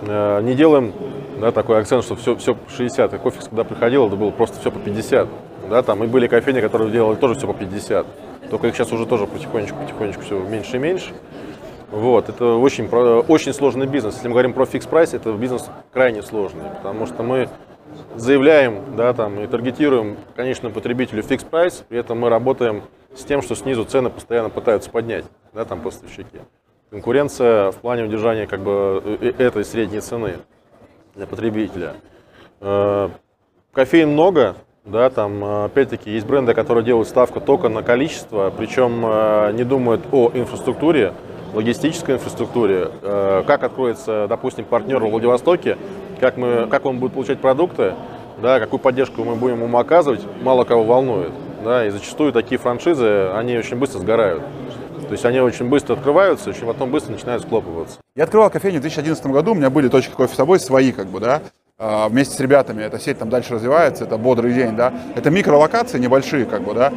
[0.03, 0.93] не делаем
[1.41, 3.15] да, такой акцент, что все, все по 60.
[3.15, 5.29] И кофе, когда приходил, это было просто все по 50.
[5.71, 8.07] Да, там и были кофейни, которые делали тоже все по 50.
[8.51, 11.13] Только их сейчас уже тоже потихонечку, потихонечку все меньше и меньше.
[11.91, 14.15] Вот, это очень, очень сложный бизнес.
[14.15, 17.49] Если мы говорим про фикс прайс, это бизнес крайне сложный, потому что мы
[18.17, 22.83] заявляем, да, там, и таргетируем конечному потребителю фикс прайс, при этом мы работаем
[23.15, 26.39] с тем, что снизу цены постоянно пытаются поднять, да, там поставщики.
[26.93, 30.35] Конкуренция в плане удержания как бы э, э, этой средней цены
[31.15, 31.95] для потребителя.
[32.61, 33.09] Э,
[33.73, 39.65] кофеин много, да, там, опять-таки, есть бренды, которые делают ставку только на количество, причем не
[39.65, 41.15] думают о инфраструктуре,
[41.55, 45.79] логистической инфраструктуре, как откроется, допустим, партнер в Владивостоке,
[46.21, 47.95] как, мы, как он будет получать продукты,
[48.43, 51.33] да, какую поддержку мы будем ему оказывать, мало кого волнует.
[51.65, 54.43] Да, и зачастую такие франшизы, они очень быстро сгорают.
[55.13, 57.99] То есть они очень быстро открываются, очень потом быстро начинают схлопываться.
[58.17, 61.09] Я открывал кофейню в 2011 году, у меня были точки кофе с собой свои, как
[61.09, 61.43] бы, да.
[61.79, 65.99] А, вместе с ребятами эта сеть там дальше развивается, это бодрый день, да, это микролокации
[65.99, 66.95] небольшие, как бы, да,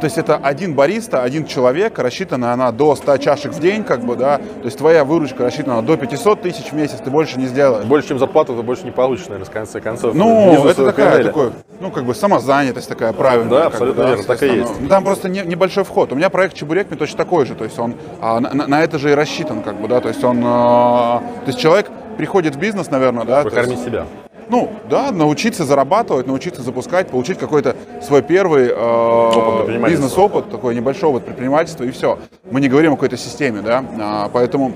[0.00, 4.00] то есть это один бариста, один человек, рассчитана она до 100 чашек в день, как
[4.00, 7.46] бы, да, то есть твоя выручка рассчитана до 500 тысяч в месяц, ты больше не
[7.46, 7.84] сделаешь.
[7.84, 10.14] Больше, чем зарплату, ты больше не получишь, наверное, в конце концов.
[10.14, 13.50] Ну, это такая, такой, ну, как бы самозанятость такая правильная.
[13.50, 14.80] Да, абсолютно бы, верно, да, так и есть.
[14.80, 16.12] Ну, там просто не, небольшой вход.
[16.12, 18.98] У меня проект Чебурек мне точно такой же, то есть он а, на, на это
[18.98, 22.58] же и рассчитан, как бы, да, то есть он, а, то есть человек приходит в
[22.58, 23.44] бизнес, наверное, да.
[23.44, 24.06] Покормить себя.
[24.50, 31.26] Ну, да, научиться зарабатывать, научиться запускать, получить какой-то свой первый э, бизнес-опыт, такой небольшой опыт
[31.26, 32.18] предпринимательства, и все.
[32.50, 34.72] Мы не говорим о какой-то системе, да, а, поэтому...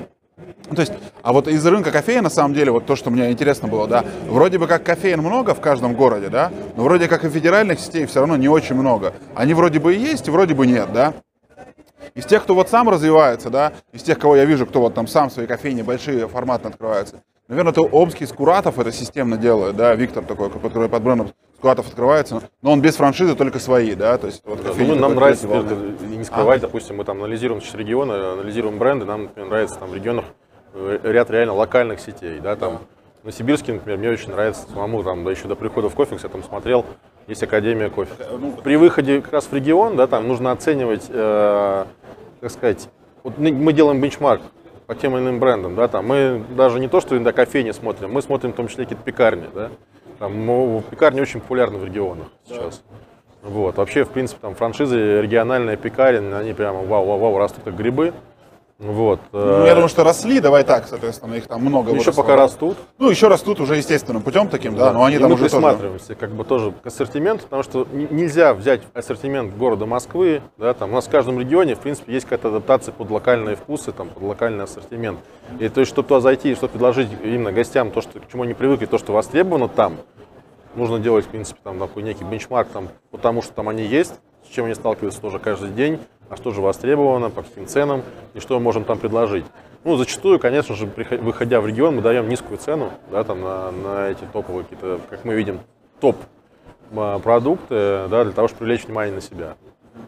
[0.75, 3.69] То есть, а вот из рынка кофея, на самом деле, вот то, что мне интересно
[3.69, 7.31] было, да, вроде бы как кофеин много в каждом городе, да, но вроде как и
[7.31, 9.15] федеральных сетей все равно не очень много.
[9.35, 11.15] Они вроде бы и есть, вроде бы нет, да.
[12.15, 15.07] Из тех, кто вот сам развивается, да, из тех, кого я вижу, кто вот там
[15.07, 20.25] сам свои кофейни большие форматно открываются, Наверное, это Омский Скуратов это системно делает, да, Виктор
[20.25, 24.41] такой, который под брендом Скуратов открывается, но он без франшизы, только свои, да, то есть
[24.47, 26.63] вот ну, нам нравится, не скрывать, а?
[26.63, 30.25] допустим, мы там анализируем сейчас регионы, анализируем бренды, нам например, нравится там в регионах
[30.73, 32.79] э, ряд реально локальных сетей, да, там,
[33.23, 36.29] на Сибирске, например, мне очень нравится самому, там, да, еще до прихода в кофе, я
[36.31, 36.87] там смотрел,
[37.27, 38.13] есть Академия кофе.
[38.31, 41.85] Ну, При выходе как раз в регион, да, там нужно оценивать, э,
[42.41, 42.89] так сказать,
[43.23, 44.41] вот мы делаем бенчмарк,
[44.95, 48.13] по тем или иным брендам, да, там мы даже не то, что на кофейни смотрим,
[48.13, 49.71] мы смотрим в том числе какие-то пекарни, да,
[50.19, 52.83] там ну, пекарни очень популярны в регионах сейчас.
[53.43, 53.49] Да.
[53.49, 58.13] Вот, вообще, в принципе, там франшизы региональные пекарни, они прямо вау-вау-вау растут как грибы,
[58.83, 59.21] Вот.
[59.31, 61.93] Ну, я думаю, что росли, давай так, соответственно, их там много.
[61.93, 62.43] еще выросло, пока да.
[62.43, 62.77] растут.
[62.99, 65.55] Ну, еще растут уже естественным путем таким, да, но они И там мы уже тоже...
[65.55, 70.91] присматриваемся как бы тоже к ассортименту, потому что нельзя взять ассортимент города Москвы, да, там
[70.91, 74.25] у нас в каждом регионе, в принципе, есть какая-то адаптация под локальные вкусы, там, под
[74.25, 75.21] локальный ассортимент.
[75.61, 78.43] И то есть, чтобы туда зайти и что предложить именно гостям то, что, к чему
[78.43, 79.99] они привыкли, то, что востребовано там,
[80.75, 84.15] нужно делать, в принципе, там такой некий бенчмарк, там, потому что там они есть,
[84.45, 86.01] с чем они сталкиваются тоже каждый день,
[86.33, 89.45] а что же востребовано, по каким ценам, и что мы можем там предложить.
[89.85, 90.91] Ну, зачастую, конечно же,
[91.21, 95.27] выходя в регион, мы даем низкую цену, да, там, на, на эти топовые какие-то, как
[95.27, 95.61] мы видим,
[96.01, 96.17] топ
[96.97, 99.57] а, да, для того, чтобы привлечь внимание на себя.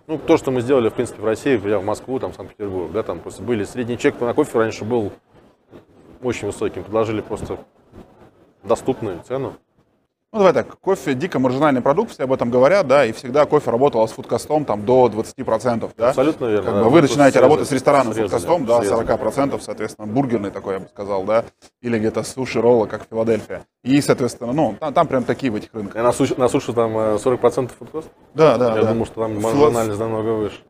[0.06, 3.20] Ну, то, что мы сделали, в принципе, в России, в Москву, там, Санкт-Петербург, да, там
[3.20, 5.12] просто были средний чек на кофе раньше был
[6.22, 7.58] очень высоким, предложили просто
[8.62, 9.52] доступную цену.
[10.34, 13.70] Ну, давай так, кофе дико маржинальный продукт, все об этом говорят, да, и всегда кофе
[13.70, 16.08] работал с фудкастом там до 20%, да.
[16.08, 16.64] Абсолютно верно.
[16.64, 16.80] Как да.
[16.80, 19.06] бы вы Вот начинаете срезали, работать с рестораном срезали, фудкастом, да, срезали.
[19.06, 21.44] 40%, соответственно, бургерный такой, я бы сказал, да,
[21.82, 23.64] или где-то суши, роллы, как Филадельфия.
[23.84, 25.94] И, соответственно, ну, там, там прям такие в этих рынках.
[25.94, 28.08] И на суши, на суши там э, 40% фудкост?
[28.34, 28.88] Да, да, Я да.
[28.88, 30.62] думаю, что там маржинальность намного выше.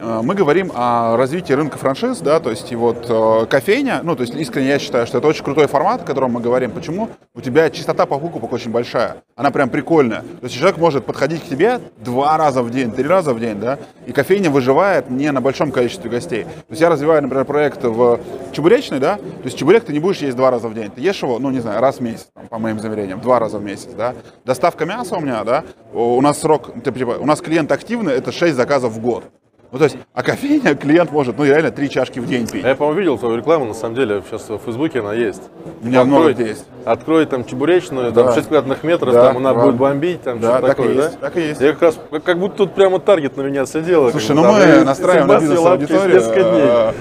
[0.00, 4.22] Мы говорим о развитии рынка франшиз, да, то есть и вот э, кофейня, ну, то
[4.22, 6.70] есть искренне я считаю, что это очень крутой формат, о котором мы говорим.
[6.70, 7.10] Почему?
[7.34, 10.20] У тебя частота покупок очень большая, она прям прикольная.
[10.20, 13.60] То есть человек может подходить к тебе два раза в день, три раза в день,
[13.60, 16.44] да, и кофейня выживает не на большом количестве гостей.
[16.44, 18.20] То есть я развиваю, например, проект в
[18.52, 21.22] Чебуречной, да, то есть чебурек ты не будешь есть два раза в день, ты ешь
[21.22, 23.88] его, ну, не знаю, раз в месяц, там, по моим замерениям, два раза в месяц,
[23.96, 24.14] да.
[24.46, 28.56] Доставка мяса у меня, да, у нас срок, типа, у нас клиент активный, это 6
[28.56, 29.24] заказов в год.
[29.72, 32.64] Ну, то есть, а кофейня клиент может, ну, реально три чашки в день пить.
[32.64, 35.42] А Я, по-моему, видел твою рекламу, на самом деле, сейчас в Фейсбуке она есть.
[35.82, 36.64] У меня много где есть.
[36.84, 38.24] Открой там чебуречную, Да.
[38.24, 39.60] там 6 квадратных метров, Да, там она да.
[39.64, 41.26] будет бомбить, там Да, что-то так и такое, есть, да?
[41.26, 41.60] так и есть.
[41.60, 44.10] Я как раз, как, как будто тут прямо таргет на меня сидела.
[44.10, 46.94] Слушай, ну мы настраиваем на бизнес-аудиторию.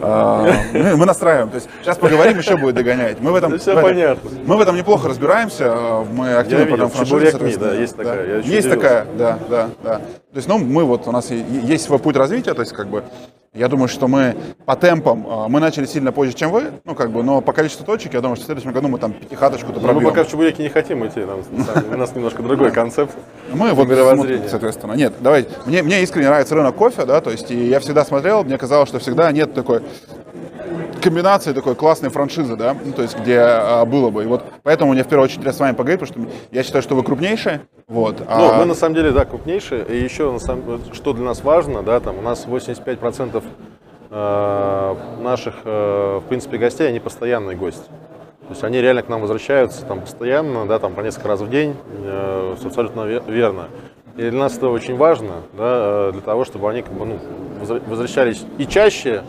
[0.00, 1.48] Э, э, Мы настраиваем.
[1.48, 3.20] То есть сейчас поговорим, еще будет догонять.
[3.20, 4.30] Мы в этом, Да всё в этом- понятно.
[4.46, 5.64] Мы в этом неплохо разбираемся.
[5.64, 9.94] э, Мы активно потом франшизы, да, есть такая, Есть такая, да, да, да.
[9.96, 13.04] То есть, ну, мы вот, у нас есть свой путь развития, то есть, как бы,
[13.56, 17.10] я думаю, что мы по темпам, э, мы начали сильно позже, чем вы, ну, как
[17.10, 19.86] бы, но по количеству точек, я думаю, что в следующем году мы там пятихаточку-то мы
[19.86, 20.08] пробьем.
[20.10, 21.40] пока в чебуреке не хотим идти, нам,
[21.92, 23.14] у нас немножко другой концепт.
[23.52, 27.50] Мы вот, смотрим, соответственно, нет, давайте, мне, мне искренне нравится рынок кофе, да, то есть,
[27.50, 29.82] и я всегда смотрел, мне казалось, что всегда нет такой
[31.00, 34.92] комбинации такой классной франшизы, да, ну, то есть, где а, было бы, и вот поэтому
[34.92, 37.62] мне в первую очередь интересно с вами поговорить, потому что я считаю, что вы крупнейшие,
[37.88, 39.84] вот, Ну, а- мы на самом деле, да, крупнейшие.
[39.84, 43.44] И еще, на самом- что для нас важно, да, там у нас 85%
[44.10, 47.82] э, наших, э, в принципе, гостей, они постоянные гости.
[48.46, 51.50] То есть они реально к нам возвращаются там постоянно, да, там по несколько раз в
[51.50, 53.64] день, э, абсолютно ве- верно.
[54.16, 57.18] И для нас это очень важно, да, для того, чтобы они как бы, ну,
[57.88, 59.22] возвращались и чаще,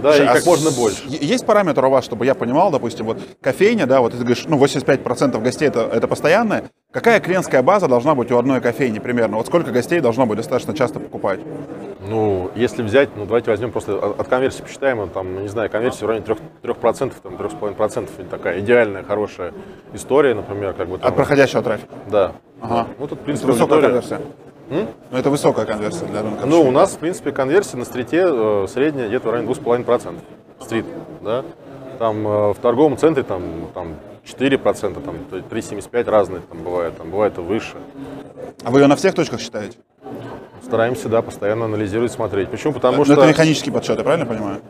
[0.00, 1.02] да, и А как с- можно больше.
[1.06, 4.56] Есть параметр у вас, чтобы я понимал, допустим, вот кофейня, да, вот ты говоришь, ну,
[4.58, 6.64] 85% гостей это, это постоянное.
[6.92, 9.36] Какая клиентская база должна быть у одной кофейни примерно?
[9.36, 11.40] Вот сколько гостей должно быть достаточно часто покупать?
[12.08, 15.70] Ну, если взять, ну давайте возьмем просто от, от конверсии посчитаем, там, ну, не знаю,
[15.70, 19.52] конверсия в районе 3%, 3% там, 3,5%, это такая идеальная, хорошая
[19.92, 21.92] история, например, как бы там, От проходящего трафика?
[22.10, 22.32] да.
[22.62, 22.88] Ага.
[22.98, 24.20] Ну, тут, в Это принципе, высокая аудитория.
[24.70, 26.46] Ну, это высокая конверсия для рынка.
[26.46, 30.14] Ну, у нас, в принципе, конверсия на стрите э, средняя где-то в районе 2,5%.
[30.60, 30.86] Стрит,
[31.22, 31.44] да.
[31.98, 33.42] Там э, в торговом центре там,
[33.74, 37.76] там 4%, там то есть 3,75 разные там бывает, там бывает и выше.
[38.62, 39.76] А вы ее на всех точках считаете?
[40.62, 42.48] Стараемся, да, постоянно анализировать, смотреть.
[42.48, 42.72] Почему?
[42.72, 43.14] Потому Ну, что...
[43.14, 44.60] это механический подсчет, я правильно понимаю?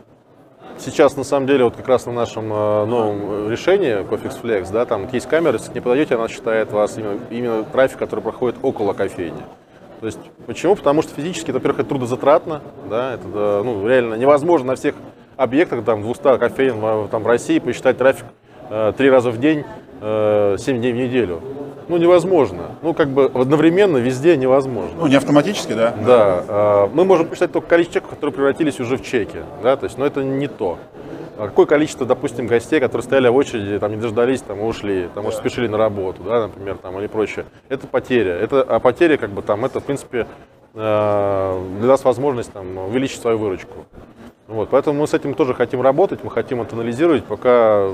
[0.79, 4.71] Сейчас, на самом деле, вот как раз на нашем э, новом э, решении, Cofix Flex,
[4.71, 8.21] да, там есть камеры, если к ней подойдете, она считает вас именно, именно трафик, который
[8.21, 9.43] проходит около кофейни.
[10.01, 10.75] То есть, почему?
[10.75, 14.95] Потому что физически, во-первых, это трудозатратно, да, это ну, реально невозможно на всех
[15.37, 18.25] объектах, там, 200 кофеин в, там, в России посчитать трафик
[18.71, 19.63] э, три раза в день,
[20.01, 21.41] э, 7 дней в неделю.
[21.87, 22.71] Ну, невозможно.
[22.81, 25.01] Ну, как бы одновременно везде невозможно.
[25.01, 25.93] Ну, не автоматически, да?
[26.03, 29.85] Да, э, мы можем посчитать только количество чеков, которые превратились уже в чеки, да, то
[29.85, 30.79] есть, но это не то.
[31.37, 35.23] А Какое количество, допустим, гостей, которые стояли в очереди, там не дождались, там ушли, там,
[35.23, 37.45] может, спешили на работу, да, например, там, или прочее.
[37.69, 38.33] Это потеря.
[38.33, 40.27] Это, а потеря, как бы, там, это, в принципе,
[40.73, 43.85] э, для нас возможность, там, увеличить свою выручку.
[44.47, 47.91] Вот, поэтому мы с этим тоже хотим работать, мы хотим это анализировать, пока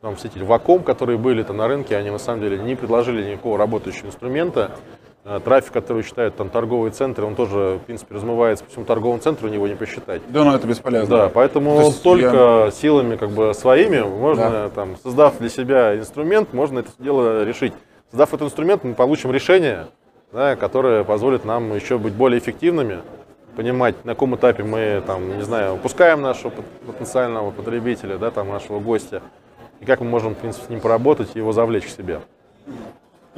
[0.00, 3.32] там все эти вакуум, которые были там на рынке, они на самом деле не предложили
[3.32, 4.72] никакого работающего инструмента.
[5.30, 9.20] Э, Трафик, который считают там торговые центры, он тоже, в принципе, размывается по всему торговому
[9.20, 10.22] центру, него не посчитать.
[10.28, 11.16] Да, ну это бесполезно.
[11.16, 16.54] Да, поэтому То есть только силами как бы своими можно, там, создав для себя инструмент,
[16.54, 17.74] можно это дело решить.
[18.10, 19.88] Создав этот инструмент, мы получим решение,
[20.32, 23.00] да, которые позволят нам еще быть более эффективными,
[23.54, 26.54] понимать, на каком этапе мы, там, не знаю, упускаем нашего
[26.86, 29.20] потенциального потребителя, да, там, нашего гостя,
[29.80, 32.20] и как мы можем, в принципе, с ним поработать и его завлечь к себе.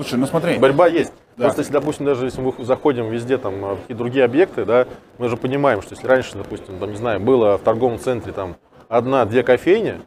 [0.00, 0.56] Слушай, ну смотри.
[0.56, 1.12] Борьба есть.
[1.36, 1.44] Да.
[1.44, 4.86] Просто если, допустим, даже если мы заходим везде, там, в какие другие объекты, да,
[5.18, 8.56] мы же понимаем, что если раньше, допустим, там, не знаю, было в торговом центре там
[8.88, 10.00] одна-две кофейни,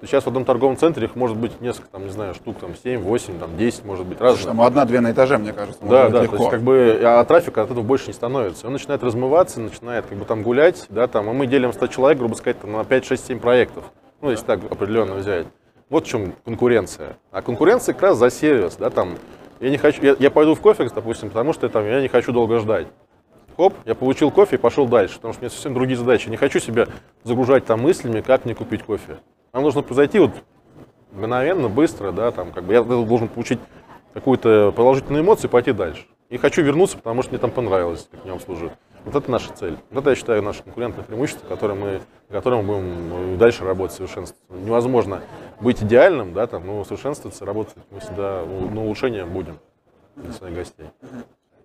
[0.00, 2.76] то сейчас в одном торговом центре их может быть несколько, там, не знаю, штук, там,
[2.76, 4.46] 7, 8, там, 10, может быть, разных.
[4.46, 5.80] Там одна-две на этаже, мне кажется.
[5.82, 6.36] Да, да, легко.
[6.36, 8.68] то есть как бы, а трафика от этого больше не становится.
[8.68, 12.18] Он начинает размываться, начинает как бы там гулять, да, там, а мы делим 100 человек,
[12.20, 13.84] грубо сказать, там, на 5, 6, 7 проектов.
[14.20, 15.48] Ну, если так определенно взять.
[15.94, 17.18] Вот в чем конкуренция.
[17.30, 19.16] А конкуренция как раз за сервис, да, там,
[19.60, 22.32] я не хочу, я, я пойду в кофе, допустим, потому что там, я не хочу
[22.32, 22.88] долго ждать.
[23.56, 26.28] Хоп, я получил кофе и пошел дальше, потому что у меня совсем другие задачи.
[26.28, 26.88] Не хочу себя
[27.22, 29.18] загружать там мыслями, как мне купить кофе.
[29.52, 30.32] Нам нужно произойти вот
[31.12, 33.60] мгновенно, быстро, да, там, как бы я должен получить
[34.14, 36.06] какую-то положительную эмоцию и пойти дальше.
[36.28, 38.74] И хочу вернуться, потому что мне там понравилось, как меня обслуживают.
[39.04, 39.76] Вот это наша цель.
[39.90, 43.64] Вот это, я считаю, наше конкурентное преимущество, которое мы, на котором мы будем и дальше
[43.64, 44.64] работать, совершенствоваться.
[44.64, 45.22] Невозможно
[45.60, 49.58] быть идеальным, да, там, но совершенствоваться, работать мы всегда на улучшение будем
[50.16, 50.86] для своих гостей.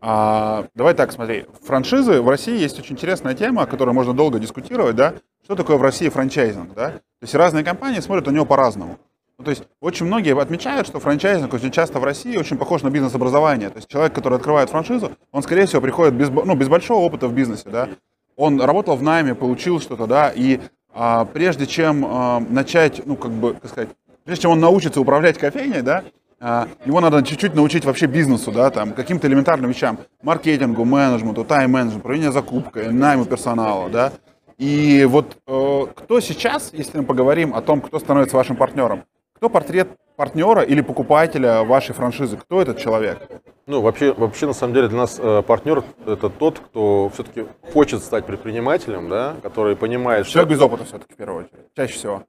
[0.02, 1.46] А, давай так, смотри.
[1.64, 5.16] Франшизы в России есть очень интересная тема, о которой можно долго дискутировать, да?
[5.44, 6.92] Что такое в России франчайзинг, да?
[6.92, 8.98] То есть разные компании смотрят на него по-разному.
[9.40, 12.90] Ну, то есть очень многие отмечают, что франчайзинг очень часто в России очень похож на
[12.90, 13.70] бизнес-образование.
[13.70, 17.30] То есть человек, который открывает франшизу, он, скорее всего, приходит без, ну, без большого опыта
[17.30, 17.88] в бизнесе, да?
[18.36, 20.60] Он работал в найме, получил что-то, да, и
[20.94, 23.90] а, прежде чем а, начать, ну, как бы, как сказать,
[24.26, 26.04] прежде чем он научится управлять кофейней, да,
[26.42, 32.00] а, его надо чуть-чуть научить вообще бизнесу, да, там, каким-то элементарным вещам, маркетингу, менеджменту, тайм-менеджменту,
[32.00, 34.12] управлению закупкой, найму персонала, да.
[34.58, 39.06] И вот э, кто сейчас, если мы поговорим о том, кто становится вашим партнером,
[39.40, 43.20] кто портрет партнера или покупателя вашей франшизы, кто этот человек?
[43.68, 48.04] Ну, вообще, вообще, на самом деле, для нас э, партнер это тот, кто все-таки хочет
[48.04, 50.34] стать предпринимателем, да, который понимает, что...
[50.34, 52.24] Человек без опыта все-таки, в первую очередь, чаще всего.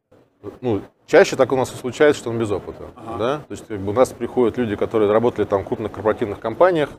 [0.60, 2.84] Ну, чаще так у нас и случается, что он без опыта,
[3.18, 6.38] да, то есть как бы, у нас приходят люди, которые работали там в крупных корпоративных
[6.38, 6.90] компаниях,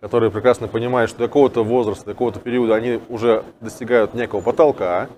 [0.00, 5.08] которые прекрасно понимают, что до какого-то возраста, до какого-то периода они уже достигают некого потолка,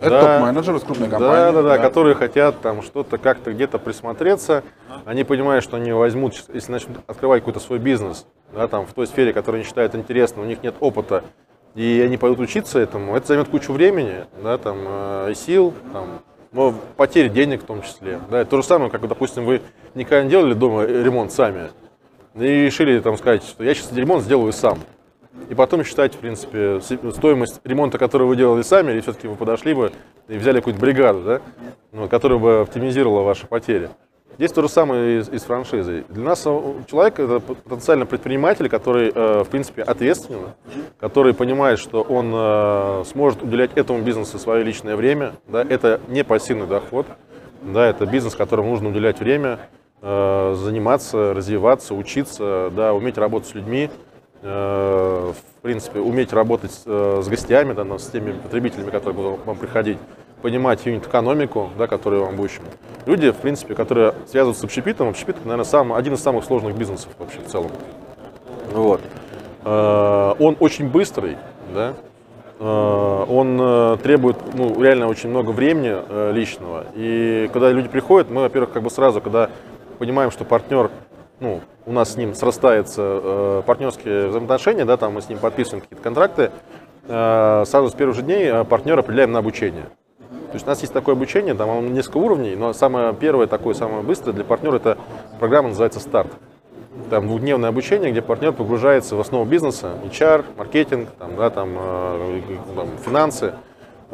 [0.00, 0.20] Это Да.
[0.38, 1.54] топ-менеджер из крупной да, компании.
[1.54, 4.62] да, да, которые хотят там что-то как-то где-то присмотреться.
[5.04, 9.06] Они понимают, что они возьмут, если начнут открывать какой-то свой бизнес, да, там, в той
[9.06, 11.24] сфере, которую они считают интересной, у них нет опыта,
[11.74, 16.20] и они пойдут учиться этому, это займет кучу времени, да, там, э, сил, там,
[16.52, 18.20] но потери денег в том числе.
[18.30, 19.60] Да, это то же самое, как, допустим, вы
[19.94, 21.70] никогда не делали дома ремонт сами,
[22.34, 24.78] и решили там сказать, что я сейчас ремонт сделаю сам.
[25.48, 29.74] И потом считать, в принципе, стоимость ремонта, который вы делали сами, или все-таки вы подошли
[29.74, 29.92] бы
[30.28, 31.40] и взяли какую-то бригаду, да,
[31.92, 33.90] ну, которая бы оптимизировала ваши потери.
[34.36, 36.04] Здесь то же самое и с, и с франшизой.
[36.08, 40.40] Для нас э, человек это потенциально предприниматель, который, э, в принципе, ответственный,
[40.98, 45.34] который понимает, что он э, сможет уделять этому бизнесу свое личное время.
[45.46, 47.06] Да, это не пассивный доход,
[47.62, 49.58] да, это бизнес, которому нужно уделять время,
[50.02, 53.88] заниматься, развиваться, учиться, да, уметь работать с людьми,
[54.48, 59.56] в принципе, уметь работать с, э, с гостями, да, с теми потребителями, которые будут вам
[59.56, 59.98] приходить,
[60.42, 62.62] понимать юнит-экономику, да, которую вам будущем.
[63.06, 67.08] Люди, в принципе, которые связываются с общепитом, общепит, наверное, сам, один из самых сложных бизнесов
[67.18, 67.70] вообще в целом.
[68.72, 69.00] Вот.
[69.64, 71.36] Э, Он очень быстрый,
[71.72, 71.94] да,
[72.60, 76.86] Э, он э, требует ну, реально очень много времени э, личного.
[76.94, 79.50] И когда люди приходят, мы, во-первых, как бы сразу, когда
[79.98, 80.90] понимаем, что партнер,
[81.44, 85.82] ну, у нас с ним срастается э, партнерские взаимоотношения, да, там мы с ним подписываем
[85.82, 86.50] какие-то контракты,
[87.06, 89.84] э, сразу с первых же дней э, партнера определяем на обучение.
[90.48, 93.74] То есть у нас есть такое обучение, там оно несколько уровней, но самое первое, такое
[93.74, 94.96] самое быстрое для партнера, это
[95.38, 96.32] программа называется «Старт».
[97.10, 102.40] Там двухдневное обучение, где партнер погружается в основу бизнеса, HR, маркетинг, там, да, там, э,
[102.74, 103.52] там, финансы.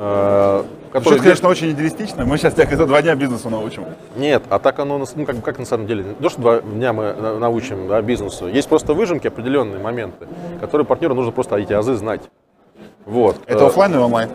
[0.03, 2.25] Э, Что, которые- конечно, очень идеалистично.
[2.25, 3.85] Мы сейчас тебя за два дня бизнесу научим.
[4.17, 6.93] Нет, а так оно, ну, как, как на самом деле, не то, что два дня
[6.93, 10.27] мы на- научим да, бизнесу, есть просто выжимки, определенные моменты,
[10.61, 12.23] которые партнеру нужно просто эти азы знать.
[13.05, 13.37] Вот.
[13.47, 14.31] Это Э, офлайн или онлайн?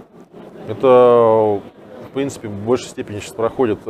[0.67, 3.89] Это, в принципе, в большей степени сейчас проходит э,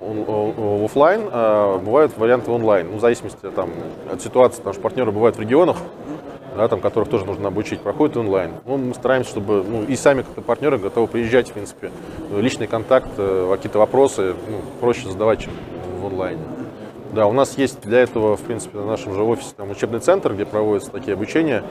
[0.00, 2.88] он- о- оффлайн, а бывают варианты онлайн.
[2.90, 3.70] Ну, в зависимости там,
[4.12, 5.76] от ситуации, потому что партнеры бывают в регионах,
[6.58, 8.50] да, там, которых тоже нужно обучить, проходит онлайн.
[8.66, 11.92] Ну, мы стараемся, чтобы ну, и сами как-то партнеры готовы приезжать, в принципе,
[12.36, 15.52] личный контакт, э, какие-то вопросы ну, проще задавать, чем
[16.00, 16.42] в онлайне.
[17.12, 20.34] Да, у нас есть для этого, в принципе, на нашем же офисе там учебный центр,
[20.34, 21.62] где проводятся такие обучения.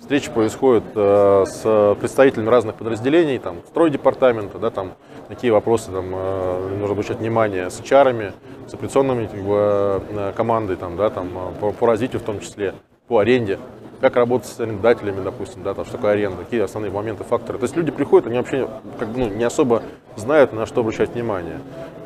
[0.00, 4.92] Встречи происходят э, с представителями разных подразделений, там, стройдепартамента, да, там,
[5.28, 8.32] какие вопросы там, э, нужно обращать внимание с HR,
[8.66, 12.40] с операционными как бы, э, командой, там, да, там, э, по, по развитию в том
[12.40, 12.72] числе.
[13.06, 13.58] по аренде,
[14.00, 17.58] как работать с арендателями, допустим, да, там, что такое аренда, какие основные моменты, факторы.
[17.58, 19.82] То есть люди приходят, они вообще как, ну, не особо
[20.16, 21.60] знают, на что обращать внимание.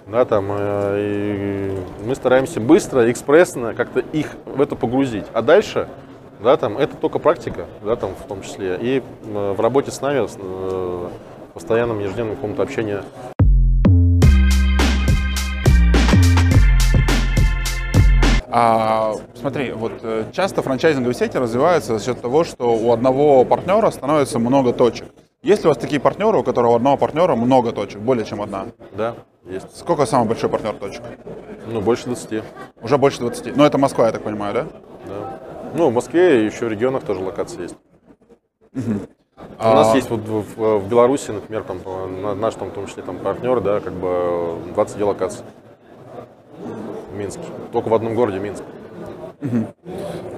[0.06, 5.24] Да, там, э, и мы стараемся быстро, экспрессно как-то их в это погрузить.
[5.32, 5.88] А дальше,
[6.42, 8.76] да, там, это только практика, да, там, в том числе.
[8.80, 11.08] И э, в работе с нами, с, э,
[11.54, 12.98] постоянном ежедневном каком-то общении
[18.56, 23.90] А, смотри, вот э, часто франчайзинговые сети развиваются за счет того, что у одного партнера
[23.90, 25.08] становится много точек.
[25.42, 28.40] Есть ли у вас такие партнеры, у которого у одного партнера много точек, более чем
[28.40, 28.66] одна?
[28.96, 29.76] Да, есть.
[29.76, 31.02] Сколько самый большой партнер точек?
[31.66, 32.44] Ну, больше 20.
[32.80, 33.56] Уже больше 20.
[33.56, 34.66] Но это Москва, я так понимаю, да?
[35.08, 35.40] Да.
[35.76, 37.76] Ну, в Москве и еще в регионах тоже локации есть.
[39.58, 41.78] А, У нас есть вот в, в- Беларуси, например, там
[42.22, 45.44] на- наш там, в том числе там партнер, да, как бы э, 22 локаций
[47.14, 47.42] в Минске.
[47.72, 48.62] Только в одном городе Минск.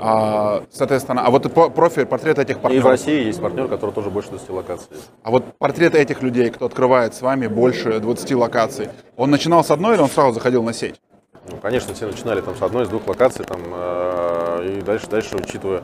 [0.00, 2.86] а, соответственно, а вот профиль, портрет этих И в партнеров.
[2.86, 4.88] России есть партнер, который тоже больше 20 локаций.
[5.22, 9.70] А вот портрет этих людей, кто открывает с вами больше 20 локаций, он начинал с
[9.70, 11.00] одной или он сразу заходил на сеть?
[11.48, 15.36] Ну, конечно, все начинали там с одной, с двух локаций, там, э, и дальше, дальше,
[15.36, 15.82] учитывая,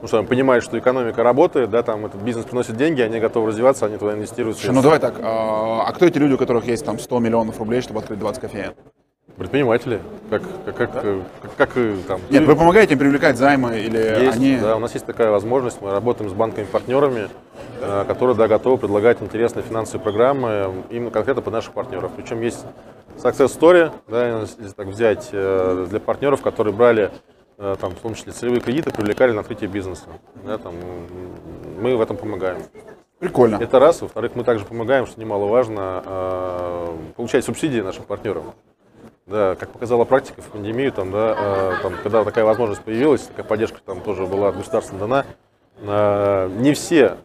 [0.00, 3.48] ну что, они понимают, что экономика работает, да, там этот бизнес приносит деньги, они готовы
[3.48, 4.56] развиваться, они туда инвестируют.
[4.56, 7.58] Слушай, ну давай так, а, а кто эти люди, у которых есть там 100 миллионов
[7.58, 8.72] рублей, чтобы открыть 20 кофеен?
[9.36, 12.20] Предприниматели, как, как, как, э, как, как, э, там.
[12.28, 14.58] Нет, вы помогаете им привлекать займы или Есть, они...
[14.58, 15.80] да, у нас есть такая возможность.
[15.80, 17.28] Мы работаем с банками-партнерами,
[17.80, 22.12] э, которые да, готовы предлагать интересные финансовые программы именно конкретно под наших партнеров.
[22.14, 22.64] Причем есть
[23.16, 27.10] success story, да, если так взять, э, для партнеров, которые брали
[27.58, 30.04] э, там, в том числе целевые кредиты, привлекали на открытие бизнеса.
[30.44, 30.74] Да, там,
[31.80, 32.62] мы в этом помогаем.
[33.18, 33.56] Прикольно.
[33.56, 34.02] Это раз.
[34.02, 38.52] Во-вторых, мы также помогаем, что немаловажно, э, получать субсидии нашим партнерам.
[39.26, 43.44] Да, как показала практика в пандемию, там, да, э, там, когда такая возможность появилась, такая
[43.44, 45.24] поддержка там тоже была от государства дана,
[45.78, 47.18] э, не все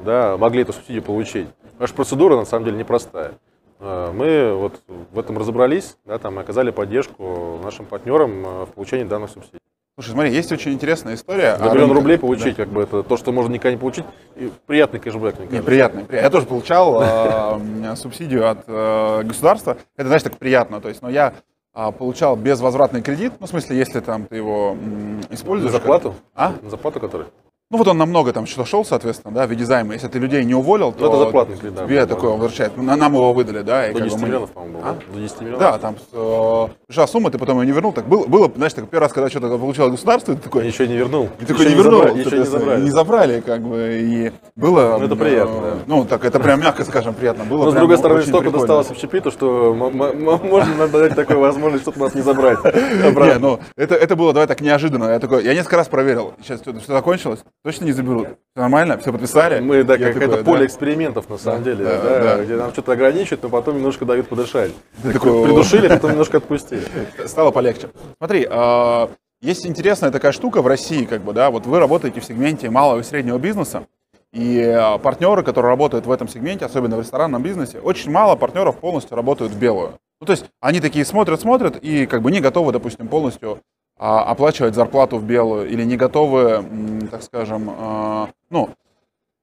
[0.00, 1.48] да, могли эту субсидию получить.
[1.78, 3.34] Наша процедура на самом деле непростая.
[3.78, 4.82] Э, Мы вот
[5.12, 9.60] в этом разобрались, да, там, оказали поддержку нашим партнерам э, в получении данных субсидий.
[9.96, 11.52] Слушай, смотри, есть очень интересная история.
[11.52, 14.98] О миллион рублей получить, как бы это то, что можно никогда не получить, и приятный
[14.98, 15.66] кэшбэк, мне Не, кажется.
[15.66, 16.06] приятно.
[16.10, 19.76] Я тоже получал э, субсидию от э, государства.
[19.96, 20.80] Это, знаешь, так приятно.
[20.80, 21.34] То есть, но я
[21.72, 23.34] а, получал безвозвратный кредит.
[23.38, 25.70] Ну, в смысле, если там ты его м, На используешь.
[25.72, 26.14] зарплату?
[26.34, 26.54] А?
[26.60, 27.26] На зарплату который?
[27.74, 29.94] Ну, вот он намного там что шел, соответственно, да, в виде займа.
[29.94, 32.76] Если ты людей не уволил, то Ну, это зарплатный кредит, да, тебе такое возвращает.
[32.76, 33.88] На- Нам его выдали, да.
[33.88, 34.90] и До как бы 10 мы- миллионов, по-моему, было.
[34.90, 35.12] А?
[35.12, 35.58] До 10 миллионов?
[35.58, 37.90] Да, там э, пришла сумма, ты потом ее не вернул.
[37.92, 40.94] Так было, было, знаешь, так, первый раз, когда что-то получал государство, ты такой, Еще не
[40.96, 41.28] вернул.
[41.40, 42.80] И такой Еще не вернул, забрали, Еще не забрали.
[42.82, 44.96] не забрали, как бы, и было...
[45.00, 45.76] Ну, это м, приятно, э, да.
[45.88, 47.64] Ну, так, это прям, мягко скажем, приятно было.
[47.64, 48.58] Но, с другой стороны, столько прикольно.
[48.60, 52.58] досталось общепиту, что можно нам дать такую возможность, чтобы нас не забрать.
[52.64, 55.10] Не, ну, это, это было, давай так, неожиданно.
[55.10, 56.34] Я такой, я несколько раз проверил.
[56.40, 57.40] Сейчас что закончилось?
[57.64, 58.26] Точно не заберут?
[58.26, 58.98] Все нормально?
[58.98, 59.60] Все подписали?
[59.60, 60.44] Мы, да, Я как такой, это да.
[60.44, 62.44] поле экспериментов, на самом деле, да, да, да.
[62.44, 64.70] где нам что-то ограничивают, но потом немножко дают подышать.
[65.02, 65.44] Такой.
[65.44, 66.82] Придушили, потом немножко отпустили.
[67.26, 67.88] Стало полегче.
[68.18, 69.08] Смотри, э,
[69.40, 73.00] есть интересная такая штука в России, как бы, да, вот вы работаете в сегменте малого
[73.00, 73.86] и среднего бизнеса,
[74.34, 78.76] и э, партнеры, которые работают в этом сегменте, особенно в ресторанном бизнесе, очень мало партнеров
[78.76, 79.94] полностью работают в белую.
[80.20, 83.58] Ну, то есть они такие смотрят, смотрят и как бы не готовы, допустим, полностью а,
[83.96, 86.64] оплачивать зарплату в белую или не готовы,
[87.10, 88.70] так скажем, э, ну,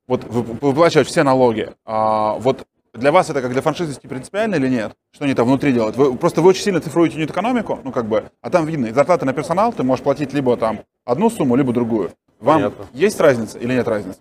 [0.07, 1.69] вот вы- выплачивать все налоги.
[1.85, 4.91] А, вот для вас это как для франшизы принципиально или нет?
[5.13, 5.95] Что они там внутри делают?
[5.95, 9.33] Вы, просто вы очень сильно цифруете юнит-экономику, ну как бы, а там видно, зарплаты на
[9.33, 12.11] персонал ты можешь платить либо там одну сумму, либо другую.
[12.41, 12.85] Вам Понятно.
[12.91, 14.19] есть разница или нет разницы?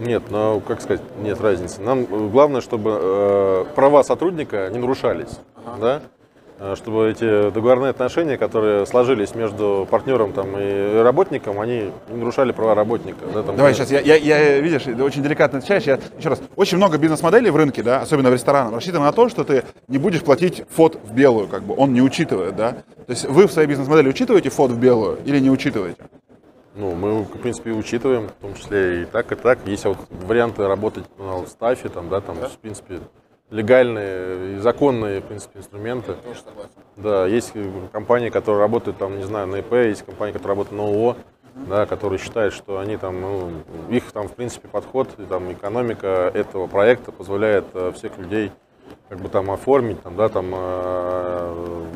[0.00, 1.80] Нет, ну, как сказать, нет разницы.
[1.80, 5.38] Нам э, главное, чтобы э, права сотрудника не нарушались,
[5.80, 6.02] да?
[6.60, 12.52] Э, чтобы эти договорные отношения, которые сложились между партнером там, и работником, они не нарушали
[12.52, 13.18] права работника.
[13.34, 15.82] Да, там, Давай сейчас, я, я, я, видишь, очень деликатно отвечаешь.
[15.82, 19.28] Я, еще раз, очень много бизнес-моделей в рынке, да, особенно в ресторанах, рассчитано на то,
[19.28, 22.70] что ты не будешь платить фот в белую, как бы, он не учитывает, да.
[23.06, 25.98] То есть вы в своей бизнес-модели учитываете фот в белую или не учитываете?
[26.76, 29.58] Ну, мы, в принципе, учитываем, в том числе и так, и так.
[29.66, 33.00] Есть вот варианты работать на стафе, там, да, там, в принципе,
[33.50, 36.16] легальные и законные, в принципе, инструменты.
[36.96, 40.80] Да, есть э, компании, которые работают, там, не знаю, на ИП, есть компании, которые работают
[40.80, 41.16] на ООО,
[41.68, 43.50] да, которые считают, что они там, ну,
[43.90, 48.50] их там, в принципе, подход, и, там, экономика этого проекта позволяет э, всех людей
[49.08, 51.86] как бы там оформить, там, да, там, э,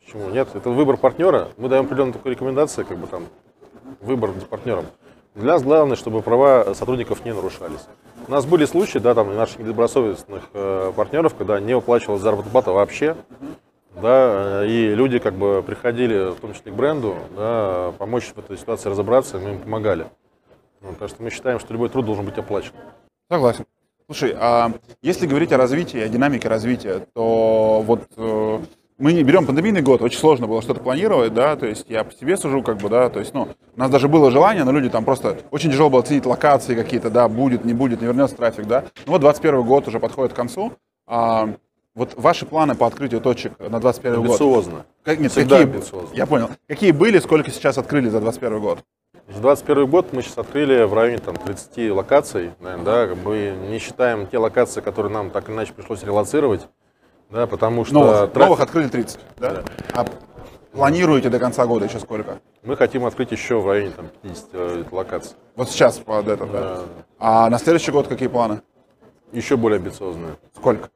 [0.00, 3.24] почему нет, это выбор партнера, мы даем определенные такие рекомендации, как бы там,
[4.00, 4.86] выбор партнерам.
[5.34, 7.86] Для нас главное, чтобы права сотрудников не нарушались.
[8.28, 13.16] У нас были случаи, да, там, наших недобросовестных э, партнеров, когда не выплачивалась заработная вообще,
[14.00, 18.38] да, э, и люди как бы приходили, в том числе к бренду, да, помочь в
[18.38, 20.06] этой ситуации разобраться, мы им помогали.
[20.80, 22.72] Ну, потому что мы считаем, что любой труд должен быть оплачен.
[23.28, 23.64] Согласен.
[24.06, 24.70] Слушай, а
[25.02, 28.58] если говорить о развитии, о динамике развития, то вот э,
[28.98, 32.12] мы не берем пандемийный год, очень сложно было что-то планировать, да, то есть я по
[32.12, 34.88] себе сужу, как бы, да, то есть, ну, у нас даже было желание, но люди
[34.88, 38.66] там просто, очень тяжело было оценить локации какие-то, да, будет, не будет, не вернется трафик,
[38.66, 38.84] да.
[39.06, 40.72] Ну вот 21 год уже подходит к концу,
[41.06, 41.50] а,
[41.94, 44.26] вот ваши планы по открытию точек на 21 год?
[44.26, 44.86] Амбициозно.
[45.04, 46.14] Как, нет, Всегда какие, амбициозно.
[46.14, 46.50] Я понял.
[46.66, 48.80] Какие были, сколько сейчас открыли за 21 год?
[49.28, 52.50] За 2021 год мы сейчас открыли в районе там, 30 локаций.
[52.60, 56.68] Наверное, да, бы не считаем те локации, которые нам так или иначе пришлось релацировать,
[57.34, 59.64] да, потому что Новых, трафик- новых открыли 30, да?
[59.92, 60.06] А
[60.72, 62.38] планируете до конца года еще сколько?
[62.62, 65.36] мы хотим открыть еще в районе там, 50 э, локаций.
[65.56, 66.60] Вот сейчас под это, да?
[66.60, 66.82] Да.
[67.18, 68.62] А на следующий год какие планы?
[69.32, 70.36] Еще более амбициозные.
[70.56, 70.90] Сколько?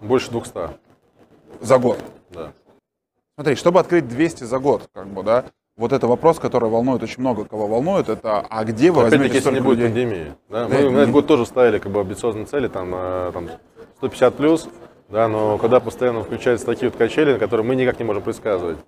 [0.00, 0.70] Больше 200.
[1.60, 1.98] За год.
[2.30, 2.52] Да.
[3.36, 5.44] Смотри, чтобы открыть 200 за год, как бы, да,
[5.76, 9.34] вот это вопрос, который волнует очень много кого волнует, это а где вы Опять-таки, возьмете
[9.36, 10.04] если не столько будет людей?
[10.04, 10.34] пандемии.
[10.48, 10.68] Да?
[10.68, 13.48] Да, Мы на этот год тоже ставили как бы амбициозные цели, там, э, там
[13.98, 14.68] 150 плюс,
[15.08, 18.78] да, но когда постоянно включаются такие вот качели, которые мы никак не можем предсказывать.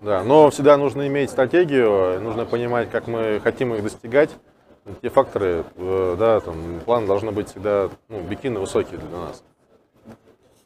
[0.00, 4.30] Да, но всегда нужно иметь стратегию, нужно понимать, как мы хотим их достигать.
[5.00, 9.44] Те факторы, э, да, там, план должны быть всегда ну, объективно высокие для нас.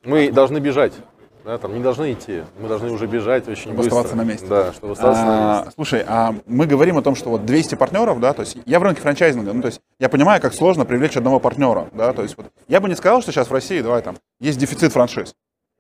[0.05, 0.95] Мы должны бежать,
[1.47, 3.89] да, там, не должны идти, мы должны уже бежать очень Чтобы быстро.
[4.01, 4.47] оставаться на месте.
[4.49, 5.73] Да, чтобы оставаться на А, месте.
[5.77, 8.83] слушай, а мы говорим о том, что вот 200 партнеров, да, то есть я в
[8.83, 12.37] рынке франчайзинга, ну, то есть я понимаю, как сложно привлечь одного партнера, да, то есть
[12.37, 15.35] вот я бы не сказал, что сейчас в России, давай там, есть дефицит франшиз.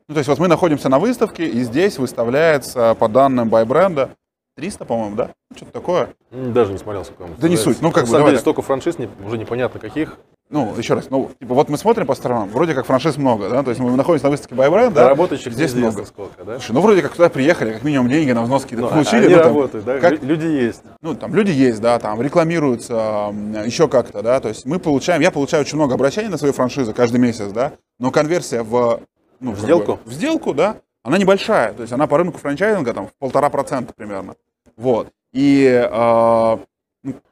[0.08, 4.10] Ну, то есть вот мы находимся на выставке, и здесь выставляется по данным байбренда
[4.56, 5.30] 300, по-моему, да?
[5.50, 6.10] Ну, Что-то такое.
[6.30, 8.62] Даже не смотрел, сколько там Да не суть, ну, как На бы, самом деле столько
[8.62, 10.16] франшиз, не- уже непонятно каких.
[10.48, 13.64] Ну, еще раз, ну, типа, вот мы смотрим по сторонам, вроде как франшиз много, да,
[13.64, 16.04] то есть мы находимся на выставке байбренд, Да, работающих здесь много.
[16.04, 16.52] сколько, да?
[16.60, 19.24] Слушай, ну, вроде как туда приехали, как минимум деньги на взнос какие-то Ну, получили.
[19.26, 19.98] они ну, там, работают, да?
[19.98, 20.82] как- Лю- Люди есть.
[21.02, 23.34] ну, там люди есть, да, там рекламируются,
[23.64, 26.92] еще как-то, да, то есть мы получаем, я получаю очень много обращений на свои франшизы
[26.92, 29.00] каждый месяц, да, но конверсия в,
[29.40, 29.92] ну, как сделку?
[29.94, 33.50] бы, в сделку, да, она небольшая, то есть она по рынку франчайзинга там в полтора
[33.50, 34.36] процента примерно,
[34.76, 36.58] вот, и э,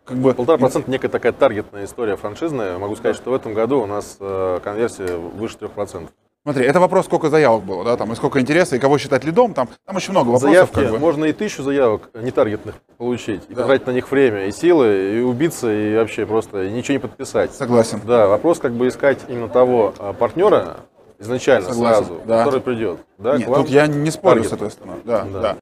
[0.05, 0.35] как бы...
[0.35, 2.79] Полтора процента некая такая таргетная история франшизная.
[2.79, 6.11] Могу сказать, что в этом году у нас э, конверсия выше трех процентов.
[6.47, 9.55] Смотри, это вопрос, сколько заявок было, да, там, и сколько интереса, и кого считать лидом,
[9.55, 10.99] там, там очень много вопросов, Заявки как бы.
[10.99, 13.63] можно и тысячу заявок нетаргетных получить, и Да.
[13.63, 17.55] потратить на них время и силы, и убиться, и вообще просто ничего не подписать.
[17.55, 17.99] Согласен.
[18.07, 20.81] Да, вопрос как бы искать именно того а, партнера
[21.19, 22.45] изначально Согласен, сразу, да.
[22.45, 22.99] который придет.
[23.17, 24.51] Да, Нет, тут я не спорю таргет.
[24.51, 25.41] с этой стороны, да, да.
[25.41, 25.57] Да.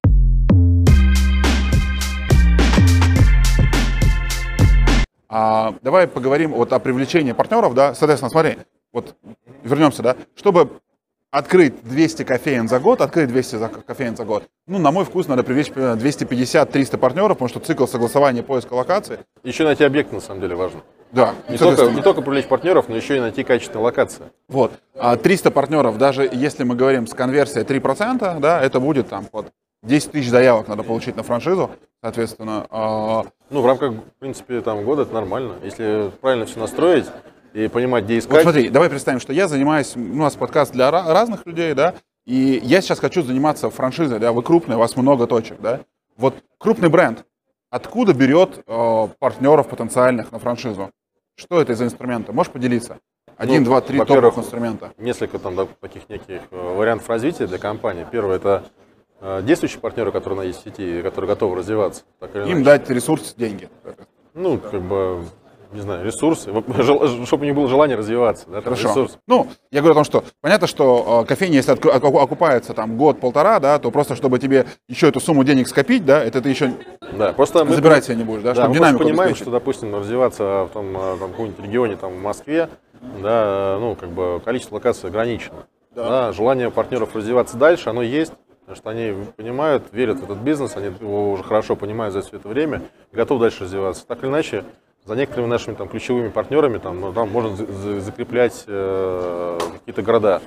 [5.35, 8.59] А, давай поговорим вот о привлечении партнеров, да, соответственно, смотри,
[8.93, 9.17] вот
[9.65, 10.69] вернемся, да, чтобы
[11.31, 15.29] открыть 200 кофеин за год, открыть 200 за- кофеин за год, ну, на мой вкус,
[15.29, 20.21] надо привлечь примерно 250-300 партнеров, потому что цикл согласования поиска локации, Еще найти объект на
[20.21, 20.81] самом деле важно.
[21.13, 24.25] да, Не только, не только привлечь партнеров, но еще и найти качественные локации.
[24.49, 29.25] вот, а 300 партнеров, даже если мы говорим с конверсией 3%, да, это будет там
[29.33, 29.47] вот
[29.83, 31.71] 10 тысяч заявок надо получить на франшизу,
[32.01, 35.55] соответственно, а, Ну, в рамках, в принципе, там, года это нормально.
[35.63, 37.07] Если правильно все настроить
[37.53, 38.43] и понимать, где Вот искать.
[38.43, 42.61] смотри, давай представим, что я занимаюсь, у нас подкаст для ра- разных людей, да, и
[42.63, 45.81] я сейчас хочу заниматься франшизой, да, вы крупные, у вас много точек, да.
[46.17, 47.25] Вот крупный бренд,
[47.71, 50.91] откуда берет э, партнеров потенциальных на франшизу?
[51.35, 52.33] Что это за инструменты?
[52.33, 52.99] Можешь поделиться?
[53.37, 54.93] Один, Ну, два, три топовых инструмента.
[54.99, 58.07] несколько там да, таких неких э, вариантов развития для компании.
[58.09, 58.63] Первое это
[59.43, 62.03] действующие партнеры, которые на есть в сети, которые готовы развиваться.
[62.19, 62.65] Так или Им иначе.
[62.65, 63.69] дать ресурс, деньги.
[64.35, 65.25] Ну, как бы,
[65.73, 66.51] не знаю, ресурсы,
[67.27, 68.47] чтобы не было желания развиваться.
[68.49, 68.89] Да, там, Хорошо.
[68.89, 69.19] ресурс.
[69.29, 73.79] Ну, я говорю о том, что понятно, что э, кофейня, если окупается там год-полтора, да,
[73.79, 76.73] то просто чтобы тебе еще эту сумму денег скопить, да, это ты еще
[77.13, 79.43] Да, просто мы, забирать себе не будешь, да, да, чтобы мы динамику понимаем, обеспечить.
[79.43, 82.69] что, допустим, развиваться в том, э, там, каком-нибудь регионе, там, в Москве,
[83.23, 85.67] да, ну, как бы количество локаций ограничено.
[85.95, 86.33] Да.
[86.33, 88.33] желание партнеров развиваться дальше, оно есть,
[88.73, 92.37] потому что они понимают, верят в этот бизнес, они его уже хорошо понимают за все
[92.37, 94.07] это время готовы дальше развиваться.
[94.07, 94.65] Так или иначе,
[95.05, 100.03] за некоторыми нашими там, ключевыми партнерами там, ну, там можно за- за- закреплять э, какие-то
[100.03, 100.41] города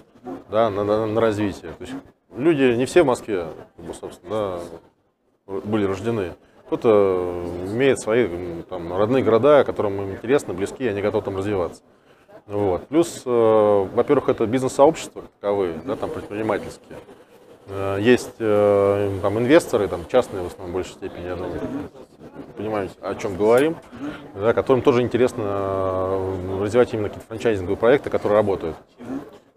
[0.49, 1.71] да, на, на- на развитие.
[1.73, 1.93] То есть
[2.35, 3.45] люди не все в Москве,
[3.99, 4.59] собственно,
[5.47, 6.33] да, были рождены.
[6.65, 8.27] Кто-то имеет свои
[8.69, 11.83] там, родные города, которым им интересно, близки, и они готовы там развиваться.
[12.47, 12.87] Вот.
[12.87, 13.29] Плюс, э,
[13.93, 16.97] во-первых, это бизнес-сообщества таковые, да, там предпринимательские.
[17.67, 21.59] Э, Есть э, там инвесторы, там частные в основном в большей степени, я думаю,
[22.55, 23.75] понимаете, о чем говорим,
[24.35, 28.75] да, которым тоже интересно э, развивать именно какие-то франчайзинговые проекты, которые работают.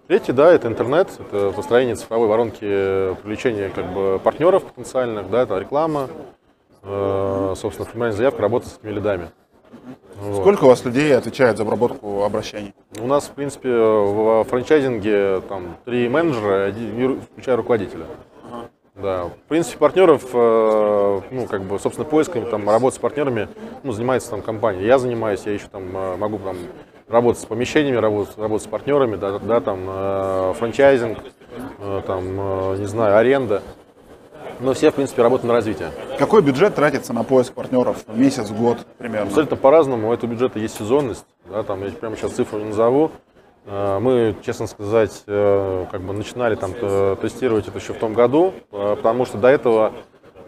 [0.06, 5.58] Третий, да, это интернет, это построение цифровой воронки привлечения как бы партнеров потенциальных, да, это
[5.58, 6.08] реклама,
[6.82, 9.28] собственно, формирование заявок, работа с этими лидами.
[10.20, 10.40] Вот.
[10.40, 12.74] Сколько у вас людей отвечает за обработку обращений?
[12.98, 16.72] У нас, в принципе, в франчайзинге там три менеджера,
[17.32, 18.06] включая руководителя.
[19.00, 23.48] Да, в принципе, партнеров, э, ну, как бы, собственно, поисками, там, работа с партнерами,
[23.84, 24.84] ну, занимается там компания.
[24.84, 26.56] Я занимаюсь, я еще там э, могу там
[27.06, 31.18] работать с помещениями, работать, работать с партнерами, да, да там, э, франчайзинг,
[32.06, 32.24] там,
[32.78, 33.62] не знаю, аренда.
[34.60, 35.90] Но все, в принципе, работают на развитие.
[36.18, 38.04] Какой бюджет тратится на поиск партнеров?
[38.08, 39.28] Месяц, год примерно?
[39.28, 40.08] Абсолютно по-разному.
[40.08, 41.24] У этого бюджета есть сезонность.
[41.50, 43.10] Да, там, я прямо сейчас цифру не назову.
[43.66, 48.54] Э, мы, честно сказать, э, как бы начинали там тестировать это еще в том году,
[48.72, 49.92] э, потому что до этого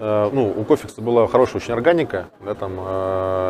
[0.01, 2.73] ну, у Кофикса была хорошая очень органика, да, там,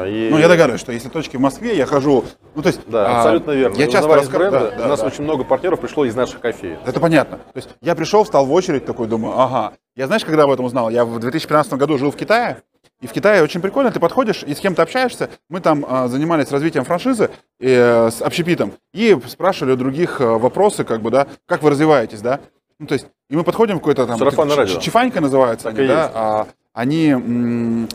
[0.06, 0.28] и...
[0.30, 2.24] Ну, я догадываюсь, что если точки в Москве, я хожу,
[2.54, 2.80] ну, то есть...
[2.86, 3.76] Да, а, абсолютно верно.
[3.76, 4.50] Я часто рассказываю...
[4.50, 5.06] Да, да, у нас да.
[5.06, 6.78] очень много партнеров пришло из наших кофеев.
[6.84, 7.38] Это понятно.
[7.38, 9.74] То есть я пришел, встал в очередь, такой думаю, ага.
[9.96, 10.90] Я знаешь, когда об этом узнал?
[10.90, 12.62] Я в 2015 году жил в Китае,
[13.00, 15.30] и в Китае очень прикольно, ты подходишь и с кем-то общаешься.
[15.48, 20.84] Мы там а, занимались развитием франшизы э, с общепитом и спрашивали у других а, вопросы,
[20.84, 22.40] как бы, да, как вы развиваетесь, да.
[22.80, 24.18] Ну, то есть, и мы подходим в какой-то там...
[24.80, 26.10] Чифанька называется так они, да.
[26.14, 27.08] А, они...
[27.10, 27.88] М-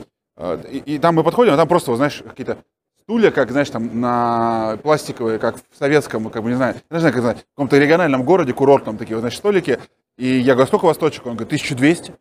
[0.70, 2.60] и, и там мы подходим, а там просто, знаешь, какие-то
[3.02, 7.14] стулья, как, знаешь, там на пластиковые, как в советском, как бы, не знаю, не знаю,
[7.14, 9.80] как знаю, в каком-то региональном городе, курортном, такие, вот, значит, столики.
[10.18, 11.26] И я говорю, сколько у вас точек?
[11.26, 12.14] Он говорит, 1200.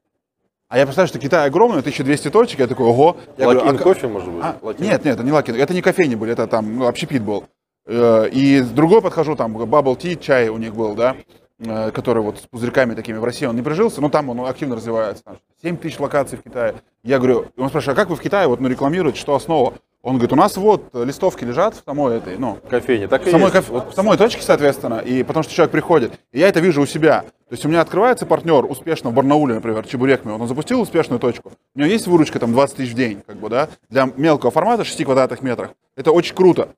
[0.68, 3.18] А я представляю, что Китай огромный, 1200 точек, я такой, ого.
[3.36, 4.42] Я Luckin говорю, а, кофе, может быть?
[4.42, 7.44] А, нет, нет, это не Luckin, это не кофейни были, это там ну, общепит был.
[7.86, 11.43] Э, и другой подхожу, там bubble tea, чай у них был, да, э,
[11.92, 15.22] который вот с пузырьками такими в России он не прижился, но там он активно развивается.
[15.62, 16.74] 7 тысяч локаций в Китае.
[17.02, 19.74] Я говорю, он спрашивает, а как вы в Китае вот, ну, рекламируете, что основа?
[20.02, 22.58] Он говорит, у нас вот листовки лежат в самой этой, ну...
[22.68, 23.56] Кофейне, так и самой, есть.
[23.56, 23.92] Кофе, вот.
[23.92, 26.12] В самой точке, соответственно, и потому что человек приходит.
[26.30, 27.22] И я это вижу у себя.
[27.48, 31.20] То есть у меня открывается партнер успешно в Барнауле, например, Чебурекми, вот он запустил успешную
[31.20, 31.52] точку.
[31.74, 34.84] У него есть выручка там 20 тысяч в день, как бы, да, для мелкого формата
[34.84, 35.70] 6 квадратных метров.
[35.96, 36.68] Это очень круто.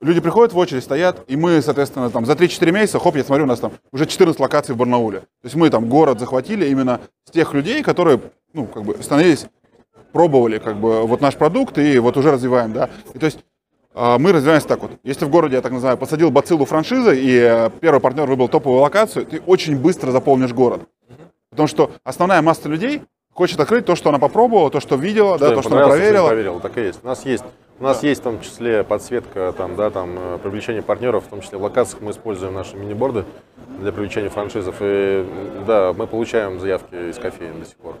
[0.00, 3.44] Люди приходят в очередь, стоят, и мы, соответственно, там за 3-4 месяца, хоп, я смотрю,
[3.44, 5.20] у нас там уже 14 локаций в Барнауле.
[5.20, 8.20] То есть мы там город захватили именно с тех людей, которые,
[8.54, 9.46] ну, как бы становились
[10.12, 12.90] пробовали как бы вот наш продукт и вот уже развиваем, да.
[13.14, 13.40] И то есть
[13.94, 14.92] а, мы развиваемся так вот.
[15.02, 18.80] Если в городе, я так называю, посадил бациллу франшизы, и э, первый партнер выбрал топовую
[18.80, 20.82] локацию, ты очень быстро заполнишь город.
[21.50, 25.48] Потому что основная масса людей хочет открыть то, что она попробовала, то, что видела, что
[25.48, 26.28] да, то, что она проверила.
[26.28, 26.60] проверила.
[26.60, 27.00] Так и есть.
[27.02, 27.44] У нас есть
[27.80, 28.08] у нас да.
[28.08, 31.62] есть в том числе подсветка, там, да, там, э, привлечение партнеров, в том числе в
[31.62, 33.24] локациях мы используем наши мини-борды
[33.80, 34.76] для привлечения франшизов.
[34.80, 35.26] И
[35.66, 37.96] да, мы получаем заявки из кофеин до сих пор.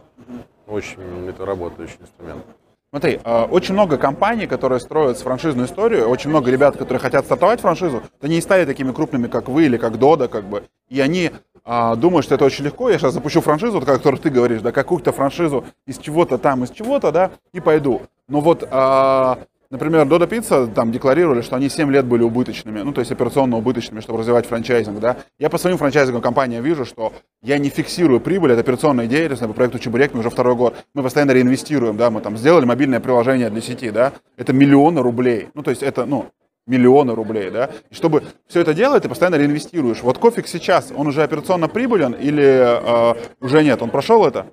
[0.66, 2.44] Очень это работающий инструмент.
[2.90, 7.60] Смотри, а, очень много компаний, которые строят франшизную историю, очень много ребят, которые хотят стартовать
[7.60, 11.30] франшизу, они не стали такими крупными, как вы или как Дода, как бы, и они
[11.64, 14.60] а, думают, что это очень легко, я сейчас запущу франшизу, вот, о которой ты говоришь,
[14.60, 18.02] да, какую-то франшизу из чего-то там, из чего-то, да, и пойду.
[18.26, 19.38] Но вот а,
[19.70, 23.56] Например, Dodo Pizza там декларировали, что они 7 лет были убыточными, ну, то есть операционно
[23.56, 25.18] убыточными, чтобы развивать франчайзинг, да.
[25.38, 27.12] Я по своим франчайзингам компаниям вижу, что
[27.42, 31.02] я не фиксирую прибыль, это операционная деятельность, по проекту Чебурек мы уже второй год, мы
[31.02, 35.62] постоянно реинвестируем, да, мы там сделали мобильное приложение для сети, да, это миллионы рублей, ну,
[35.62, 36.26] то есть это, ну,
[36.66, 40.02] миллионы рублей, да, и чтобы все это делать, ты постоянно реинвестируешь.
[40.02, 44.46] Вот Кофик сейчас, он уже операционно прибылен или э, уже нет, он прошел это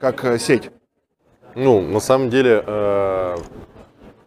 [0.00, 0.70] как э, сеть?
[1.54, 3.36] Ну, на самом деле, э,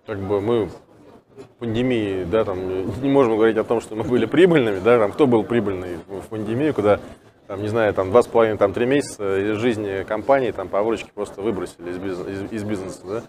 [0.06, 4.26] как бы мы в пандемии, да, там, не можем говорить о том, что мы были
[4.26, 6.99] прибыльными, да, там, кто был прибыльный в пандемию, куда,
[7.47, 10.84] там, не знаю, там, два с половиной, там, три месяца из жизни компании, там, по
[10.84, 13.24] выручке просто выбросили из бизнеса, из, из бизнеса, да,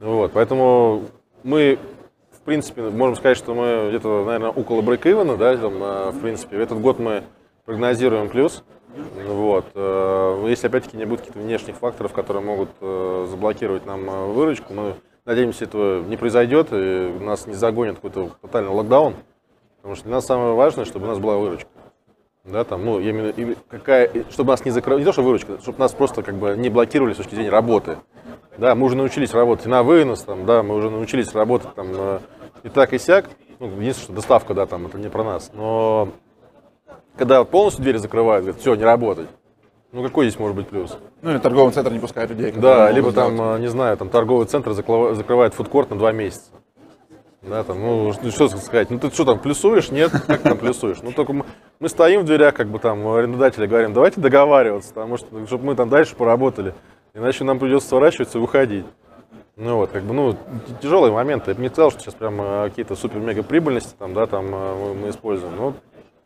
[0.00, 1.04] вот, поэтому
[1.44, 1.78] мы,
[2.32, 5.78] в принципе, можем сказать, что мы где-то, наверное, около брейк-ивена, да, там,
[6.12, 7.22] в принципе, в этот год мы
[7.64, 8.64] прогнозируем плюс,
[9.26, 9.66] вот.
[9.74, 14.72] Э, если опять-таки не будет каких-то внешних факторов, которые могут э, заблокировать нам э, выручку,
[14.72, 14.94] мы
[15.26, 19.14] Надеемся, этого не произойдет, и нас не загонит какой-то тотальный локдаун.
[19.78, 21.68] Потому что для нас самое важное, чтобы у нас была выручка.
[22.44, 25.92] Да, там, ну, именно, какая, чтобы нас не закрывали, не то, что выручка, чтобы нас
[25.92, 27.98] просто как бы не блокировали с точки зрения работы.
[28.56, 32.20] Да, мы уже научились работать на вынос, там, да, мы уже научились работать там
[32.62, 33.28] и так, и сяк.
[33.58, 35.50] Ну, единственное, что доставка, да, там, это не про нас.
[35.52, 36.10] Но
[37.16, 39.28] когда полностью двери закрывают, говорят, все, не работать,
[39.96, 40.96] ну какой здесь может быть плюс?
[41.22, 42.52] Ну или торговый центр не пускает людей.
[42.52, 43.60] Да, либо там, сделать.
[43.60, 46.50] не знаю, там торговый центр закрывает фудкорт на два месяца.
[47.42, 49.90] Да, там, ну, что сказать, ну ты что там, плюсуешь?
[49.90, 50.98] Нет, как там плюсуешь?
[51.02, 51.44] Ну, только мы,
[51.78, 55.76] мы стоим в дверях, как бы там, арендодатели говорим, давайте договариваться, потому что, чтобы мы
[55.76, 56.74] там дальше поработали,
[57.14, 58.84] иначе нам придется сворачиваться и выходить.
[59.54, 60.36] Ну вот, как бы, ну,
[60.82, 61.52] тяжелые моменты.
[61.52, 62.36] Я бы не сказал, что сейчас прям
[62.68, 65.54] какие-то супер-мега прибыльности там, да, там мы, мы используем.
[65.56, 65.74] Но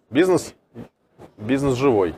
[0.08, 0.54] бизнес
[1.40, 2.14] Бизнес живой.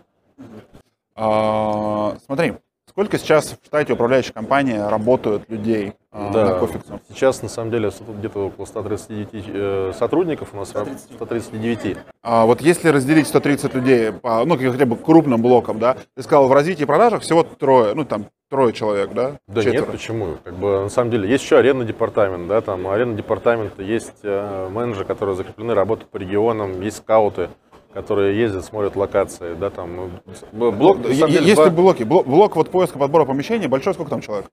[1.14, 2.54] А, смотри,
[2.88, 7.00] сколько сейчас в штате управляющей компании работают людей а, на Да, Кофиксу?
[7.08, 11.96] сейчас на самом деле где-то около 139 э, сотрудников у нас, раб- 139.
[12.22, 16.48] А вот если разделить 130 людей по, ну, хотя бы крупным блокам, да, ты сказал,
[16.48, 19.38] в развитии и продажах всего трое, ну, там, трое человек, да?
[19.46, 19.82] Да Четверо.
[19.84, 20.26] нет, почему?
[20.44, 24.68] Как бы на самом деле есть еще арендный департамент, да, там арендный департамент, есть э,
[24.70, 27.48] менеджеры, которые закреплены, работают по регионам, есть скауты,
[27.92, 30.10] которые ездят, смотрят локации, да, там
[30.52, 32.02] ну, блок, Есть два- блоки?
[32.04, 34.46] Блок, блок вот поиска подбора помещений большой, сколько там человек?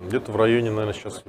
[0.00, 1.22] где-то в районе, наверное, сейчас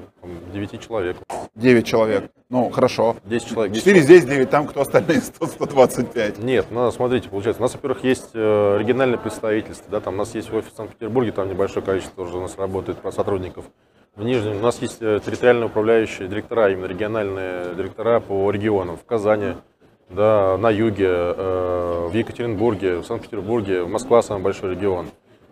[0.53, 1.17] 9 человек,
[1.55, 2.31] 9 человек.
[2.49, 3.15] Ну, хорошо.
[3.25, 3.73] 10 человек.
[3.73, 6.39] 10 4 здесь, 9 там, кто остальные 100, 125.
[6.39, 10.33] Нет, ну, смотрите, получается, у нас, во-первых, есть э, региональное представительство, да, там у нас
[10.35, 13.65] есть офис в Санкт-Петербурге, там небольшое количество уже у нас работает про сотрудников.
[14.15, 19.05] В Нижнем у нас есть э, территориально управляющие директора, именно региональные директора по регионам, в
[19.05, 19.53] Казани,
[20.11, 25.07] да, на юге, э, в Екатеринбурге, в Санкт-Петербурге, Москва самый большой регион.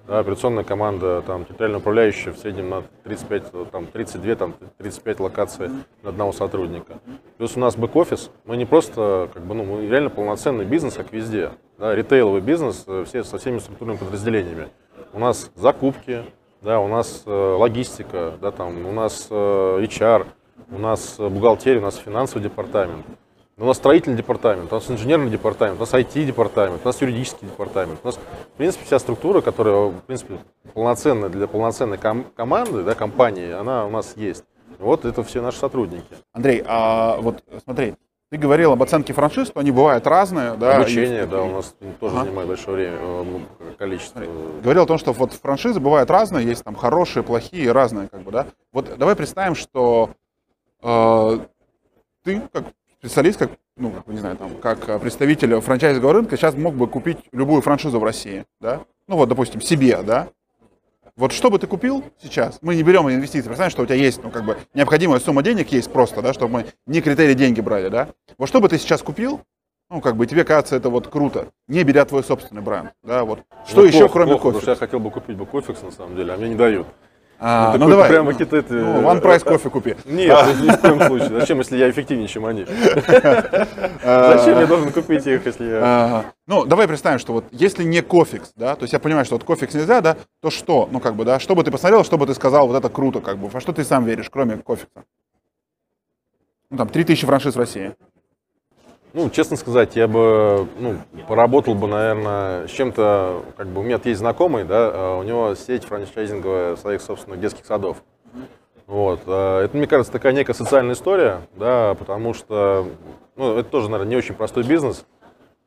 [0.08, 5.20] Да, операционная команда, там, территориально управляющая в среднем на 35, э, там, 32, там, 35
[5.20, 5.70] локаций
[6.02, 7.00] на одного сотрудника.
[7.38, 11.14] Плюс у нас бэк-офис, мы не просто, как бы, ну, мы реально полноценный бизнес, как
[11.14, 11.52] везде.
[11.78, 14.70] Да, ритейловый бизнес, э, все со всеми структурными подразделениями.
[15.14, 16.24] У нас закупки,
[16.62, 20.26] да, у нас э, логистика, да, там, у нас э, HR,
[20.72, 23.06] у нас бухгалтерия, у нас финансовый департамент.
[23.60, 28.00] У нас строительный департамент, у нас инженерный департамент, у нас IT-департамент, у нас юридический департамент.
[28.04, 30.38] У нас, в принципе, вся структура, которая, в принципе,
[30.74, 34.46] полноценная для полноценной ком- команды, да, компании, она у нас есть.
[34.78, 36.06] Вот это все наши сотрудники.
[36.32, 37.96] Андрей, а вот смотри,
[38.30, 40.78] ты говорил об оценке франшиз, что они бывают разные, да?
[40.78, 42.24] Обучение, и- да, у нас тоже Ага.
[42.26, 44.22] занимает большое время, э, количество.
[44.64, 48.32] Говорил о том, что вот франшизы бывают разные, есть там хорошие, плохие, разные, как бы,
[48.32, 48.48] да?
[48.72, 50.12] Вот давай представим, что
[50.82, 51.40] э,
[52.24, 52.64] ты, как
[53.00, 57.18] специалист, как, ну, не знаю, там, как э, представитель франчайзингового рынка, сейчас мог бы купить
[57.32, 58.82] любую франшизу в России, да?
[59.08, 60.30] Ну вот, допустим, себе, да?
[61.16, 62.60] Вот что бы ты купил сейчас?
[62.62, 63.48] Мы не берем инвестиции.
[63.48, 66.54] Представь, что у тебя есть, ну, как бы, необходимая сумма денег есть просто, да, чтобы
[66.54, 68.10] мы не критерий деньги брали, да?
[68.38, 69.42] Вот что бы ты сейчас купил,
[69.90, 73.42] ну, как бы, тебе кажется, это вот круто, не беря твой собственный бренд, да, вот.
[73.68, 74.54] Что Ну, еще, плохо, кроме плохо, кофе?
[74.60, 76.88] Потому что я хотел бы купить бы Cofix, на самом деле, а мне не дают.
[77.42, 78.10] А, Ну, ну, давай.
[78.10, 79.96] прямо какие-то Ну, One Price Coffee купи.
[80.06, 81.40] Нет, ни в коем случае.
[81.40, 82.66] Зачем, если я эффективнее, чем они?
[84.04, 85.80] А, Зачем я должен купить их, если я...
[85.84, 89.36] а, Ну, давай представим, что вот если не Cofix, да, то есть я понимаю, что
[89.36, 90.90] вот Cofix нельзя, да, то что?
[90.92, 93.22] Ну, как бы, да, что бы ты посмотрел, что бы ты сказал, вот это круто,
[93.22, 95.04] как бы, во что ты сам веришь, кроме Cofix а?
[96.72, 97.96] Ну, там, 3000 франшиз в России.
[99.20, 100.96] Ну, честно сказать, я бы ну,
[101.28, 105.56] поработал бы, наверное, с чем-то, как бы у меня есть знакомый, да, а у него
[105.56, 107.98] сеть франчайзинговая своих собственных детских садов.
[108.88, 109.20] Вот.
[109.28, 112.88] а Это, мне кажется, такая некая социальная история, да, потому что,
[113.36, 115.06] ну, это тоже, наверное, не очень простой бизнес,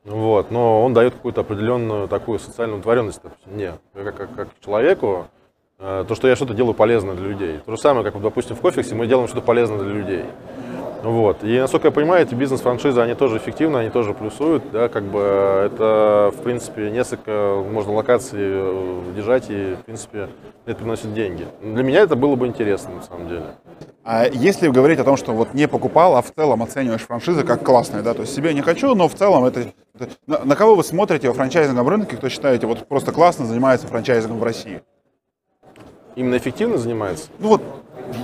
[0.06, 5.26] вот, но он дает какую-то определенную такую социальную удовлетворенность мне, как, как, как человеку,
[5.78, 7.58] э, то, что я что-то делаю полезное для людей.
[7.66, 10.24] То же самое, как, допустим, в Кофиксе мы делаем что-то полезное для людей.
[11.02, 11.42] Вот.
[11.42, 15.18] И, насколько я понимаю, эти бизнес-франшизы, они тоже эффективны, они тоже плюсуют, да, как бы
[15.18, 20.28] это, в принципе, несколько можно локаций э, держать, и, в принципе,
[20.64, 21.46] это приносит деньги.
[21.60, 23.46] Для меня это было бы интересно, на самом деле.
[24.04, 27.64] А если говорить о том, что вот не покупал, а в целом оцениваешь франшизы как
[27.64, 29.60] классные, да, то есть себе не хочу, но в целом это...
[29.98, 33.88] это- на, на кого вы смотрите во франчайзинговом рынке, кто считаете вот просто классно занимается
[33.88, 34.82] франчайзингом в России?
[36.14, 37.28] Именно эффективно занимается?
[37.38, 37.62] Ну вот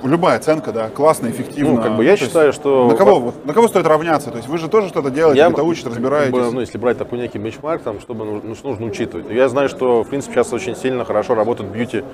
[0.02, 1.74] любая оценка, да, классно, эффективно.
[1.74, 2.88] Ну, как бы я то есть считаю, что...
[2.88, 4.30] На кого, вот, на кого стоит равняться?
[4.30, 6.32] То есть вы же тоже что-то делаете, Я, где-то учите, как разбираетесь.
[6.32, 9.30] бы, ну, если брать такой некий бенчмарк, там, чтобы ну, что нужно учитывать.
[9.30, 12.04] Я знаю, что, в принципе, сейчас очень сильно хорошо работают бьюти,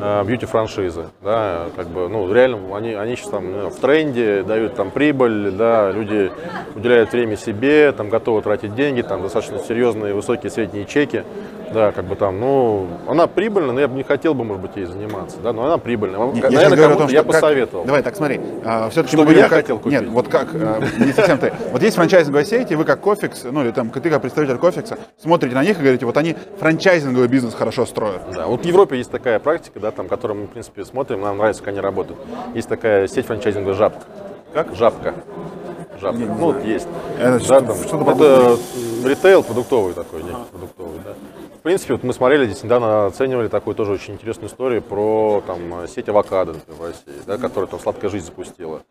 [0.00, 1.06] э, бьюти-франшизы.
[1.22, 5.50] Да, как бы, ну, реально, они, они сейчас там ну, в тренде, дают там прибыль,
[5.52, 6.30] да, люди
[6.74, 11.24] уделяют время себе, там, готовы тратить деньги, там, достаточно серьезные, высокие средние чеки.
[11.72, 14.76] Да, как бы там, ну, она прибыльная, но я бы не хотел бы, может быть,
[14.76, 16.18] ей заниматься, да, но она прибыльная.
[16.18, 17.84] Я Наверное, сейчас говорю о том, кому-то я что как- посоветовал.
[17.84, 18.40] Давай так, смотри.
[18.90, 20.00] все-таки Чтобы я хотел купить.
[20.00, 21.52] Нет, вот как, а, не совсем ты.
[21.72, 24.98] Вот есть франчайзинговая сеть, и вы как Кофикс, ну или там ты как представитель Кофикса,
[25.20, 28.22] смотрите на них и говорите, вот они франчайзинговый бизнес хорошо строят.
[28.34, 31.38] Да, вот в Европе есть такая практика, да, там, которую мы, в принципе, смотрим, нам
[31.38, 32.18] нравится, как они работают.
[32.54, 34.02] Есть такая сеть франчайзинга «Жабка».
[34.52, 34.74] Как?
[34.74, 35.14] «Жабка».
[36.00, 36.18] «Жабка».
[36.20, 36.86] Ну, вот есть.
[37.18, 41.12] Это Да, что- там, что-то это ритейл продуктовый такой, некий продуктовый, да.
[41.62, 46.08] Принципе, вот мы смотрели, здесь недавно оценивали такую тоже очень интересную историю про там, сеть
[46.08, 48.82] авокадо, например, в России, да, которая там «Сладкая жизнь» запустила.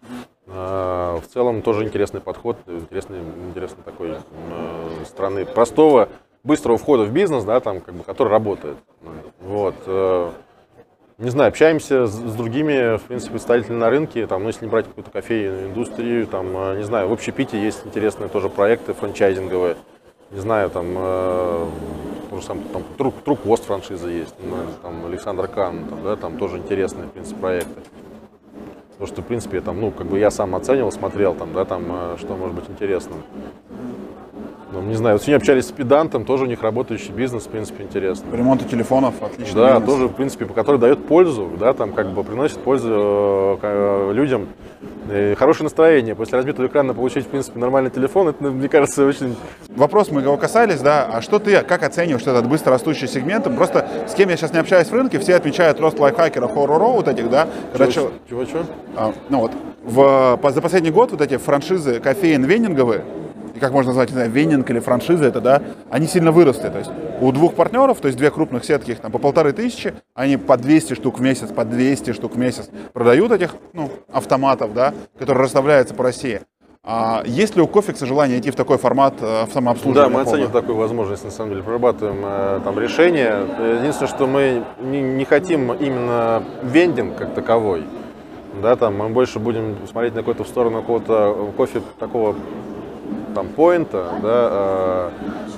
[0.47, 3.19] А, В целом тоже интересный подход, интересный,
[3.49, 6.07] интересный такой э, страны простого,
[6.45, 8.78] быстрого входа в бизнес, да, там, как бы, который работает.
[9.41, 9.76] Вот.
[9.86, 10.32] э,
[11.17, 14.72] Не знаю, общаемся с, с другими, в принципе, представителями на рынке, там, ну, если не
[14.72, 19.76] брать какую-то кофейную индустрию, там, э, не знаю, в общепите есть интересные тоже проекты франчайзинговые.
[20.32, 20.88] не знаю, там,
[22.32, 26.57] тоже сам, там Тру, Трукост франшиза есть, ну, там Александр Кан, там, да, там тоже
[26.57, 27.82] интересные, в принципе, проекты.
[28.91, 31.84] Потому что, в принципе, там, ну, как бы я сам оценивал, смотрел, там, да, там,
[31.89, 33.23] э, что может быть интересным.
[34.74, 37.84] Ну, не знаю, вот сегодня общались с педантом, тоже у них работающий бизнес, в принципе,
[37.84, 38.32] интересно.
[38.32, 39.59] По ремонту телефонов отлично.
[39.61, 44.11] Да, тоже, в принципе, который дает пользу, да, там как бы приносит пользу э, к-
[44.13, 44.47] людям.
[45.13, 46.15] И хорошее настроение.
[46.15, 49.36] После разбитого экрана получить, в принципе, нормальный телефон, это, мне кажется, очень...
[49.76, 53.43] Вопрос мы его касались, да, а что ты, как оцениваешь этот быстро растущий сегмент?
[53.57, 57.07] Просто с кем я сейчас не общаюсь в рынке, все отмечают рост лайфхакеров, хоррор вот
[57.09, 58.59] этих, да, чё- Чего, чего?
[58.95, 59.51] А, ну вот,
[59.84, 63.30] в, за последний год вот эти франшизы кофеин вендинговые, и
[63.62, 66.70] как можно назвать, не знаю, вендинг или франшизы это, да, они сильно выросли.
[66.70, 66.91] То есть
[67.22, 70.57] у двух партнеров, то есть две крупных сетки, их там по полторы тысячи, они по
[70.57, 75.45] 200 штук в месяц, по 200 штук в месяц продают этих, ну, автоматов, да, которые
[75.45, 76.41] расставляются по России.
[76.84, 80.09] А есть ли у Кофикса желание идти в такой формат э, в Да, самообслуживание?
[80.12, 80.62] мы оценим полное?
[80.62, 83.45] такую возможность, на самом деле, прорабатываем э, там решение.
[83.82, 87.84] Единственное, что мы не, не хотим именно вендинг как таковой.
[88.64, 92.36] Да, там мы больше будем смотреть на какую-то в сторону какого-то кофе такого
[93.34, 95.09] там поинта, да, э,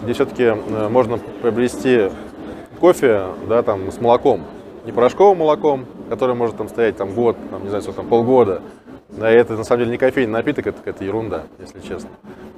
[0.03, 0.53] где все-таки
[0.89, 2.09] можно приобрести
[2.79, 4.43] кофе, да, там с молоком,
[4.85, 8.61] не порошковым молоком, который может там стоять там год, там, не знаю, сколько там, полгода.
[9.09, 12.09] Да, и это на самом деле не кофейный напиток, это какая-то ерунда, если честно.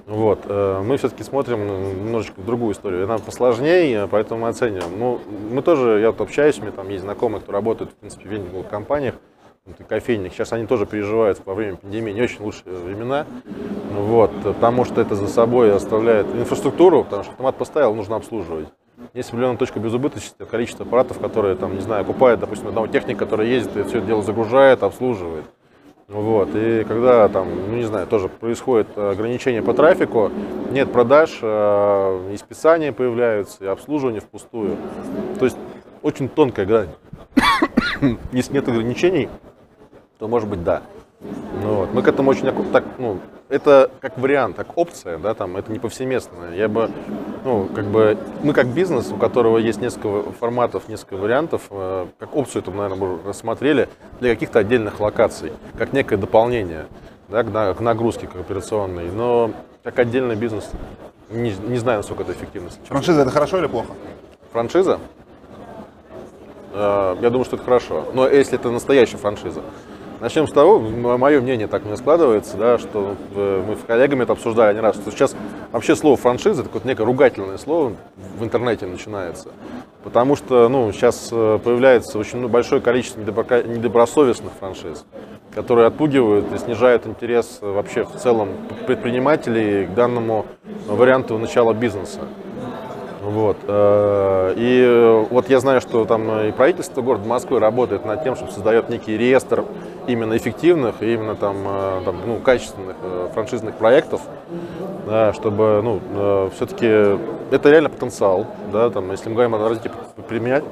[0.07, 1.68] Вот, э, мы все-таки смотрим
[2.05, 3.07] немножечко в другую историю.
[3.07, 4.97] Нам посложнее, поэтому мы оцениваем.
[4.97, 5.20] Ну,
[5.51, 8.32] мы тоже, я вот общаюсь, у меня там есть знакомые, кто работают, в принципе, в
[8.32, 9.16] вендинговых компаниях,
[9.66, 10.34] и кофейник.
[10.34, 13.26] Сейчас они тоже переживают во время пандемии не очень лучшие времена.
[13.91, 18.68] Вот, потому что это за собой оставляет инфраструктуру, потому что автомат поставил, нужно обслуживать.
[19.13, 23.49] Есть определенная точка безубыточности, количество аппаратов, которые, там, не знаю, купает, допустим, одного техника, который
[23.49, 25.45] ездит и все это дело загружает, обслуживает.
[26.07, 30.32] Вот, и когда там, ну не знаю, тоже происходит ограничение по трафику,
[30.70, 34.78] нет продаж, э, и списания появляются, и обслуживание впустую.
[35.39, 35.57] То есть
[36.03, 36.89] очень тонкая грань.
[38.32, 39.30] Если нет ограничений,
[40.20, 40.82] то может быть да.
[41.61, 41.93] Ну, вот.
[41.93, 45.80] Мы к этому очень так, ну, это как вариант, как опция, да, там, это не
[45.80, 46.53] повсеместно.
[46.53, 46.89] Я бы,
[47.43, 52.36] ну, как бы, мы как бизнес, у которого есть несколько форматов, несколько вариантов, э, как
[52.36, 53.89] опцию это, наверное, бы рассмотрели
[54.20, 56.86] для каких-то отдельных локаций, как некое дополнение,
[57.30, 59.09] да, к, на- к нагрузке к операционной.
[59.11, 59.51] Но
[59.84, 60.70] как отдельный бизнес,
[61.30, 62.70] не, не знаю, насколько это эффективно.
[62.88, 63.93] Франшиза это хорошо или плохо?
[64.51, 64.99] Франшиза?
[66.74, 68.05] Э, Я думаю, что это хорошо.
[68.13, 69.61] Но если это настоящая франшиза.
[70.22, 74.32] Начнем с того, мое мнение так мне складывается, да, что э, мы с коллегами это
[74.32, 75.36] обсуждали не раз, что сейчас
[75.72, 77.93] вообще слово франшиза, это какое-то некое ругательное слово
[78.38, 79.49] в интернете начинается.
[80.05, 85.05] Потому что ну, сейчас э, появляется очень ну, большое количество недобросовестных франшиз,
[85.53, 88.49] которые отпугивают и снижают интерес э, вообще в целом
[88.88, 90.45] предпринимателей к данному
[90.88, 92.22] варианту начала бизнеса.
[93.26, 93.58] Вот.
[93.68, 98.36] э, И э, вот я знаю, что там и правительство города Москвы работает над тем,
[98.36, 99.66] чтобы создает некий реестр
[100.06, 104.22] именно эффективных и именно там, э, там, ну, качественных э, франшизных проектов,
[105.08, 106.86] да, чтобы ну, все-таки
[107.52, 108.46] это реально потенциал.
[108.72, 109.92] Да, там, если мы говорим о развитии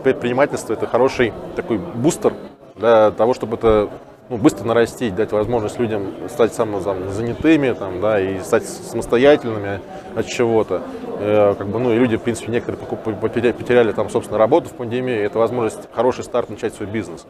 [0.04, 2.34] предпринимательства, это хороший такой бустер
[2.76, 3.90] для того, чтобы это
[4.30, 9.82] ну, быстро нарастить, дать возможность людям стать самозанятыми там, да, и стать самостоятельными
[10.16, 10.82] от чего-то.
[11.20, 14.70] Э, как бы, ну, и люди, в принципе, некоторые покуп- потеря- потеряли там, собственно, работу
[14.70, 15.16] в пандемии.
[15.16, 17.26] Это возможность, хороший старт начать свой бизнес.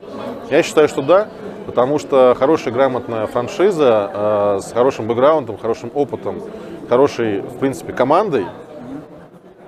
[0.49, 1.27] Я считаю, что да,
[1.65, 6.41] потому что хорошая, грамотная франшиза э, с хорошим бэкграундом, хорошим опытом,
[6.89, 8.45] хорошей, в принципе, командой,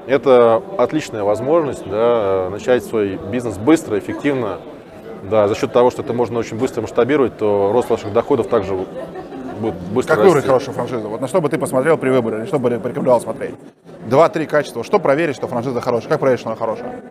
[0.07, 4.59] это отличная возможность да, начать свой бизнес быстро, эффективно.
[5.23, 8.77] Да, за счет того, что это можно очень быстро масштабировать, то рост ваших доходов также
[9.59, 11.07] будет быстро Как выбрать хорошую франшизу?
[11.09, 13.55] Вот на что бы ты посмотрел при выборе, или что бы порекомендовал смотреть?
[14.07, 14.83] Два-три качества.
[14.83, 16.09] Что проверить, что франшиза хорошая?
[16.09, 17.01] Как проверить, что она хорошая?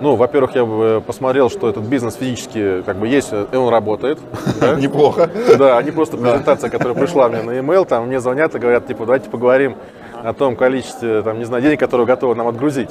[0.00, 4.20] Ну, во-первых, я бы посмотрел, что этот бизнес физически как бы есть, и он работает.
[4.78, 5.28] Неплохо.
[5.58, 8.86] Да, а не просто презентация, которая пришла мне на e-mail, там мне звонят и говорят,
[8.86, 9.74] типа, давайте поговорим
[10.22, 12.90] о том количестве, там, не знаю, денег, которые готовы нам отгрузить.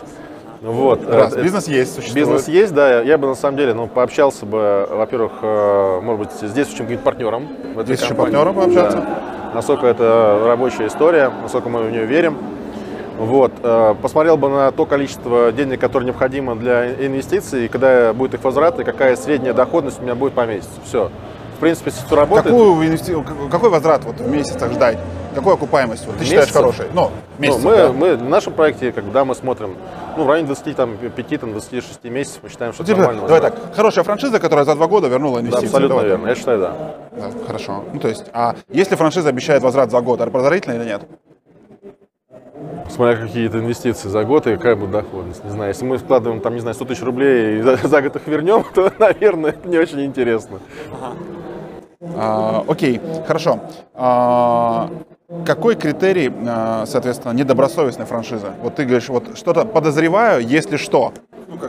[0.62, 1.08] Вот.
[1.08, 2.28] Раз, Э, бизнес есть, существует.
[2.28, 3.02] Бизнес есть, да.
[3.02, 7.04] Я бы на самом деле, ну, пообщался бы, во-первых, э, может быть, с действующим каким-то
[7.04, 8.36] партнером в этой Действующим компании.
[8.36, 8.98] партнером пообщаться?
[8.98, 9.52] Да.
[9.54, 12.38] Насколько это рабочая история, насколько мы в нее верим.
[13.18, 13.52] Вот.
[13.64, 18.44] э, Посмотрел бы на то количество денег, которое необходимо для инвестиций, и когда будет их
[18.44, 20.70] возврат, и какая средняя доходность у меня будет по месяцу.
[20.86, 21.10] Все.
[21.58, 22.46] В принципе, все работает.
[22.56, 23.16] Какую инвести-
[23.50, 24.98] Какой возврат вот в месяцах ждать?
[25.38, 26.08] Какой окупаемость?
[26.08, 26.88] Вот ты считаешь хорошей?
[26.94, 27.92] Ну, Ну, месяцев, мы, да.
[27.94, 29.76] мы в нашем проекте, когда мы смотрим,
[30.18, 33.28] ну, в районе 25-26 месяцев, мы считаем, что Ну, это типа, нормально.
[33.28, 35.66] давай так, хорошая франшиза, которая за два года вернула Да, инвестиции.
[35.68, 36.28] абсолютно Давай верно.
[36.28, 36.96] Я считаю, да.
[37.12, 37.84] Да, хорошо.
[37.94, 41.04] Ну, то есть, а если франшиза обещает возврат за год, это подозрительно или нет?
[42.90, 45.44] Смотря какие-то инвестиции за год и какая будет доходность.
[45.44, 48.16] Не знаю, если мы вкладываем там, не знаю, 100 тысяч рублей и за, за год
[48.16, 50.58] их вернем, то, наверное, это не очень интересно.
[52.16, 53.60] А, окей, хорошо.
[53.94, 54.90] А,
[55.46, 58.48] какой критерий, а, соответственно, недобросовестной франшизы?
[58.62, 61.14] Вот ты говоришь, вот что-то подозреваю, если что.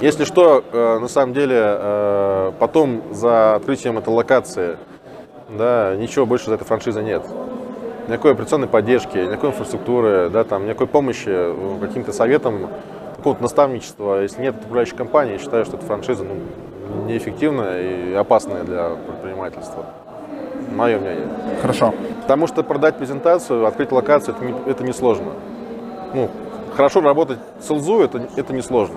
[0.00, 4.76] Если что, э, на самом деле, э, потом за открытием этой локации,
[5.48, 7.24] да, ничего больше за этой франшизы нет.
[8.06, 12.68] Никакой операционной поддержки, никакой инфраструктуры, да, там, никакой помощи э, каким-то советам,
[13.16, 14.22] какого-то наставничества.
[14.22, 19.84] Если нет управляющей компании, я считаю, что эта франшиза ну, неэффективная и опасная для предпринимательства.
[20.72, 21.26] Мое мнение.
[21.60, 21.92] Хорошо.
[22.28, 25.32] Потому что продать презентацию, открыть локацию, это, не, это несложно.
[26.12, 26.28] Ну,
[26.76, 28.96] хорошо работать с ЛЗУ, это, это несложно.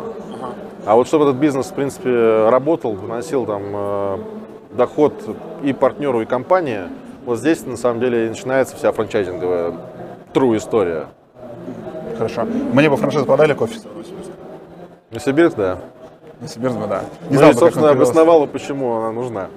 [0.86, 4.18] А вот чтобы этот бизнес, в принципе, работал, выносил там э,
[4.72, 5.14] доход
[5.64, 6.82] и партнеру, и компании,
[7.26, 9.76] вот здесь, на самом деле, и начинается вся франчайзинговая
[10.34, 11.06] true история.
[12.18, 12.44] Хорошо.
[12.44, 13.80] Мне бы франшизу продали кофе.
[15.10, 15.78] Новосибирск, да.
[16.42, 17.04] Новосибирск да.
[17.30, 19.48] Не знал ну, и, как он собственно, обосновала, почему она нужна.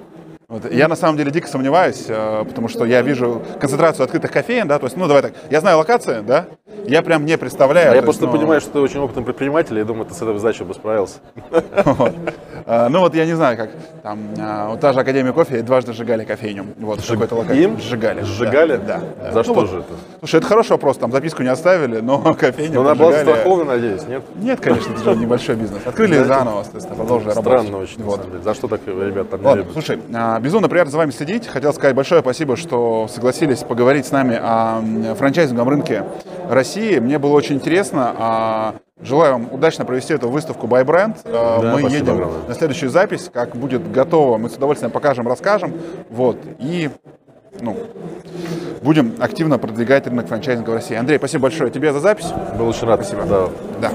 [0.47, 0.71] Вот.
[0.71, 4.77] Я на самом деле дико сомневаюсь, э, потому что я вижу концентрацию открытых кофеин, да,
[4.77, 6.47] то есть, ну давай так, я знаю локации, да,
[6.85, 7.87] я прям не представляю.
[7.87, 10.21] А я есть, просто ну, понимаю, что ты очень опытный предприниматель, и думаю, ты с
[10.21, 11.17] этой задачей бы справился.
[11.85, 12.13] вот.
[12.65, 13.69] Э, Ну вот я не знаю, как
[14.01, 17.63] там, э, вот та же Академия кофе дважды сжигали кофейню, вот, в какой-то локации.
[17.63, 17.79] Им?
[17.79, 18.21] Сжигали.
[18.23, 18.77] Сжигали?
[18.77, 19.01] Да.
[19.21, 19.31] да.
[19.31, 19.93] За Ну что вот, же это?
[20.19, 24.07] Слушай, это хороший вопрос, там записку не оставили, но кофейню Ну, она была застрахована, надеюсь,
[24.07, 24.23] нет?
[24.35, 25.85] Нет, конечно, это же небольшой бизнес.
[25.85, 27.59] Открыли заново, соответственно, продолжили работать.
[27.59, 28.21] Странно очень, Вот.
[28.43, 31.47] За что так ребят там не Ладно, слушай, а, безумно приятно за вами следить.
[31.47, 34.81] Хотел сказать большое спасибо, что согласились поговорить с нами о
[35.15, 36.03] франчайзинговом рынке
[36.49, 36.99] России.
[36.99, 38.75] Мне было очень интересно.
[39.01, 41.17] Желаю вам удачно провести эту выставку by Brand.
[41.25, 42.47] А, Да, Мы едем огромное.
[42.47, 43.29] на следующую запись.
[43.31, 45.73] Как будет готово, мы с удовольствием покажем, расскажем.
[46.09, 46.37] Вот.
[46.59, 46.89] И
[47.59, 47.75] ну,
[48.81, 50.95] будем активно продвигать рынок франчайзинга в России.
[50.95, 52.31] Андрей, спасибо большое тебе за запись.
[52.57, 53.05] Был очень рад.
[53.05, 53.25] Спасибо.
[53.25, 53.49] Да.
[53.81, 53.91] Да.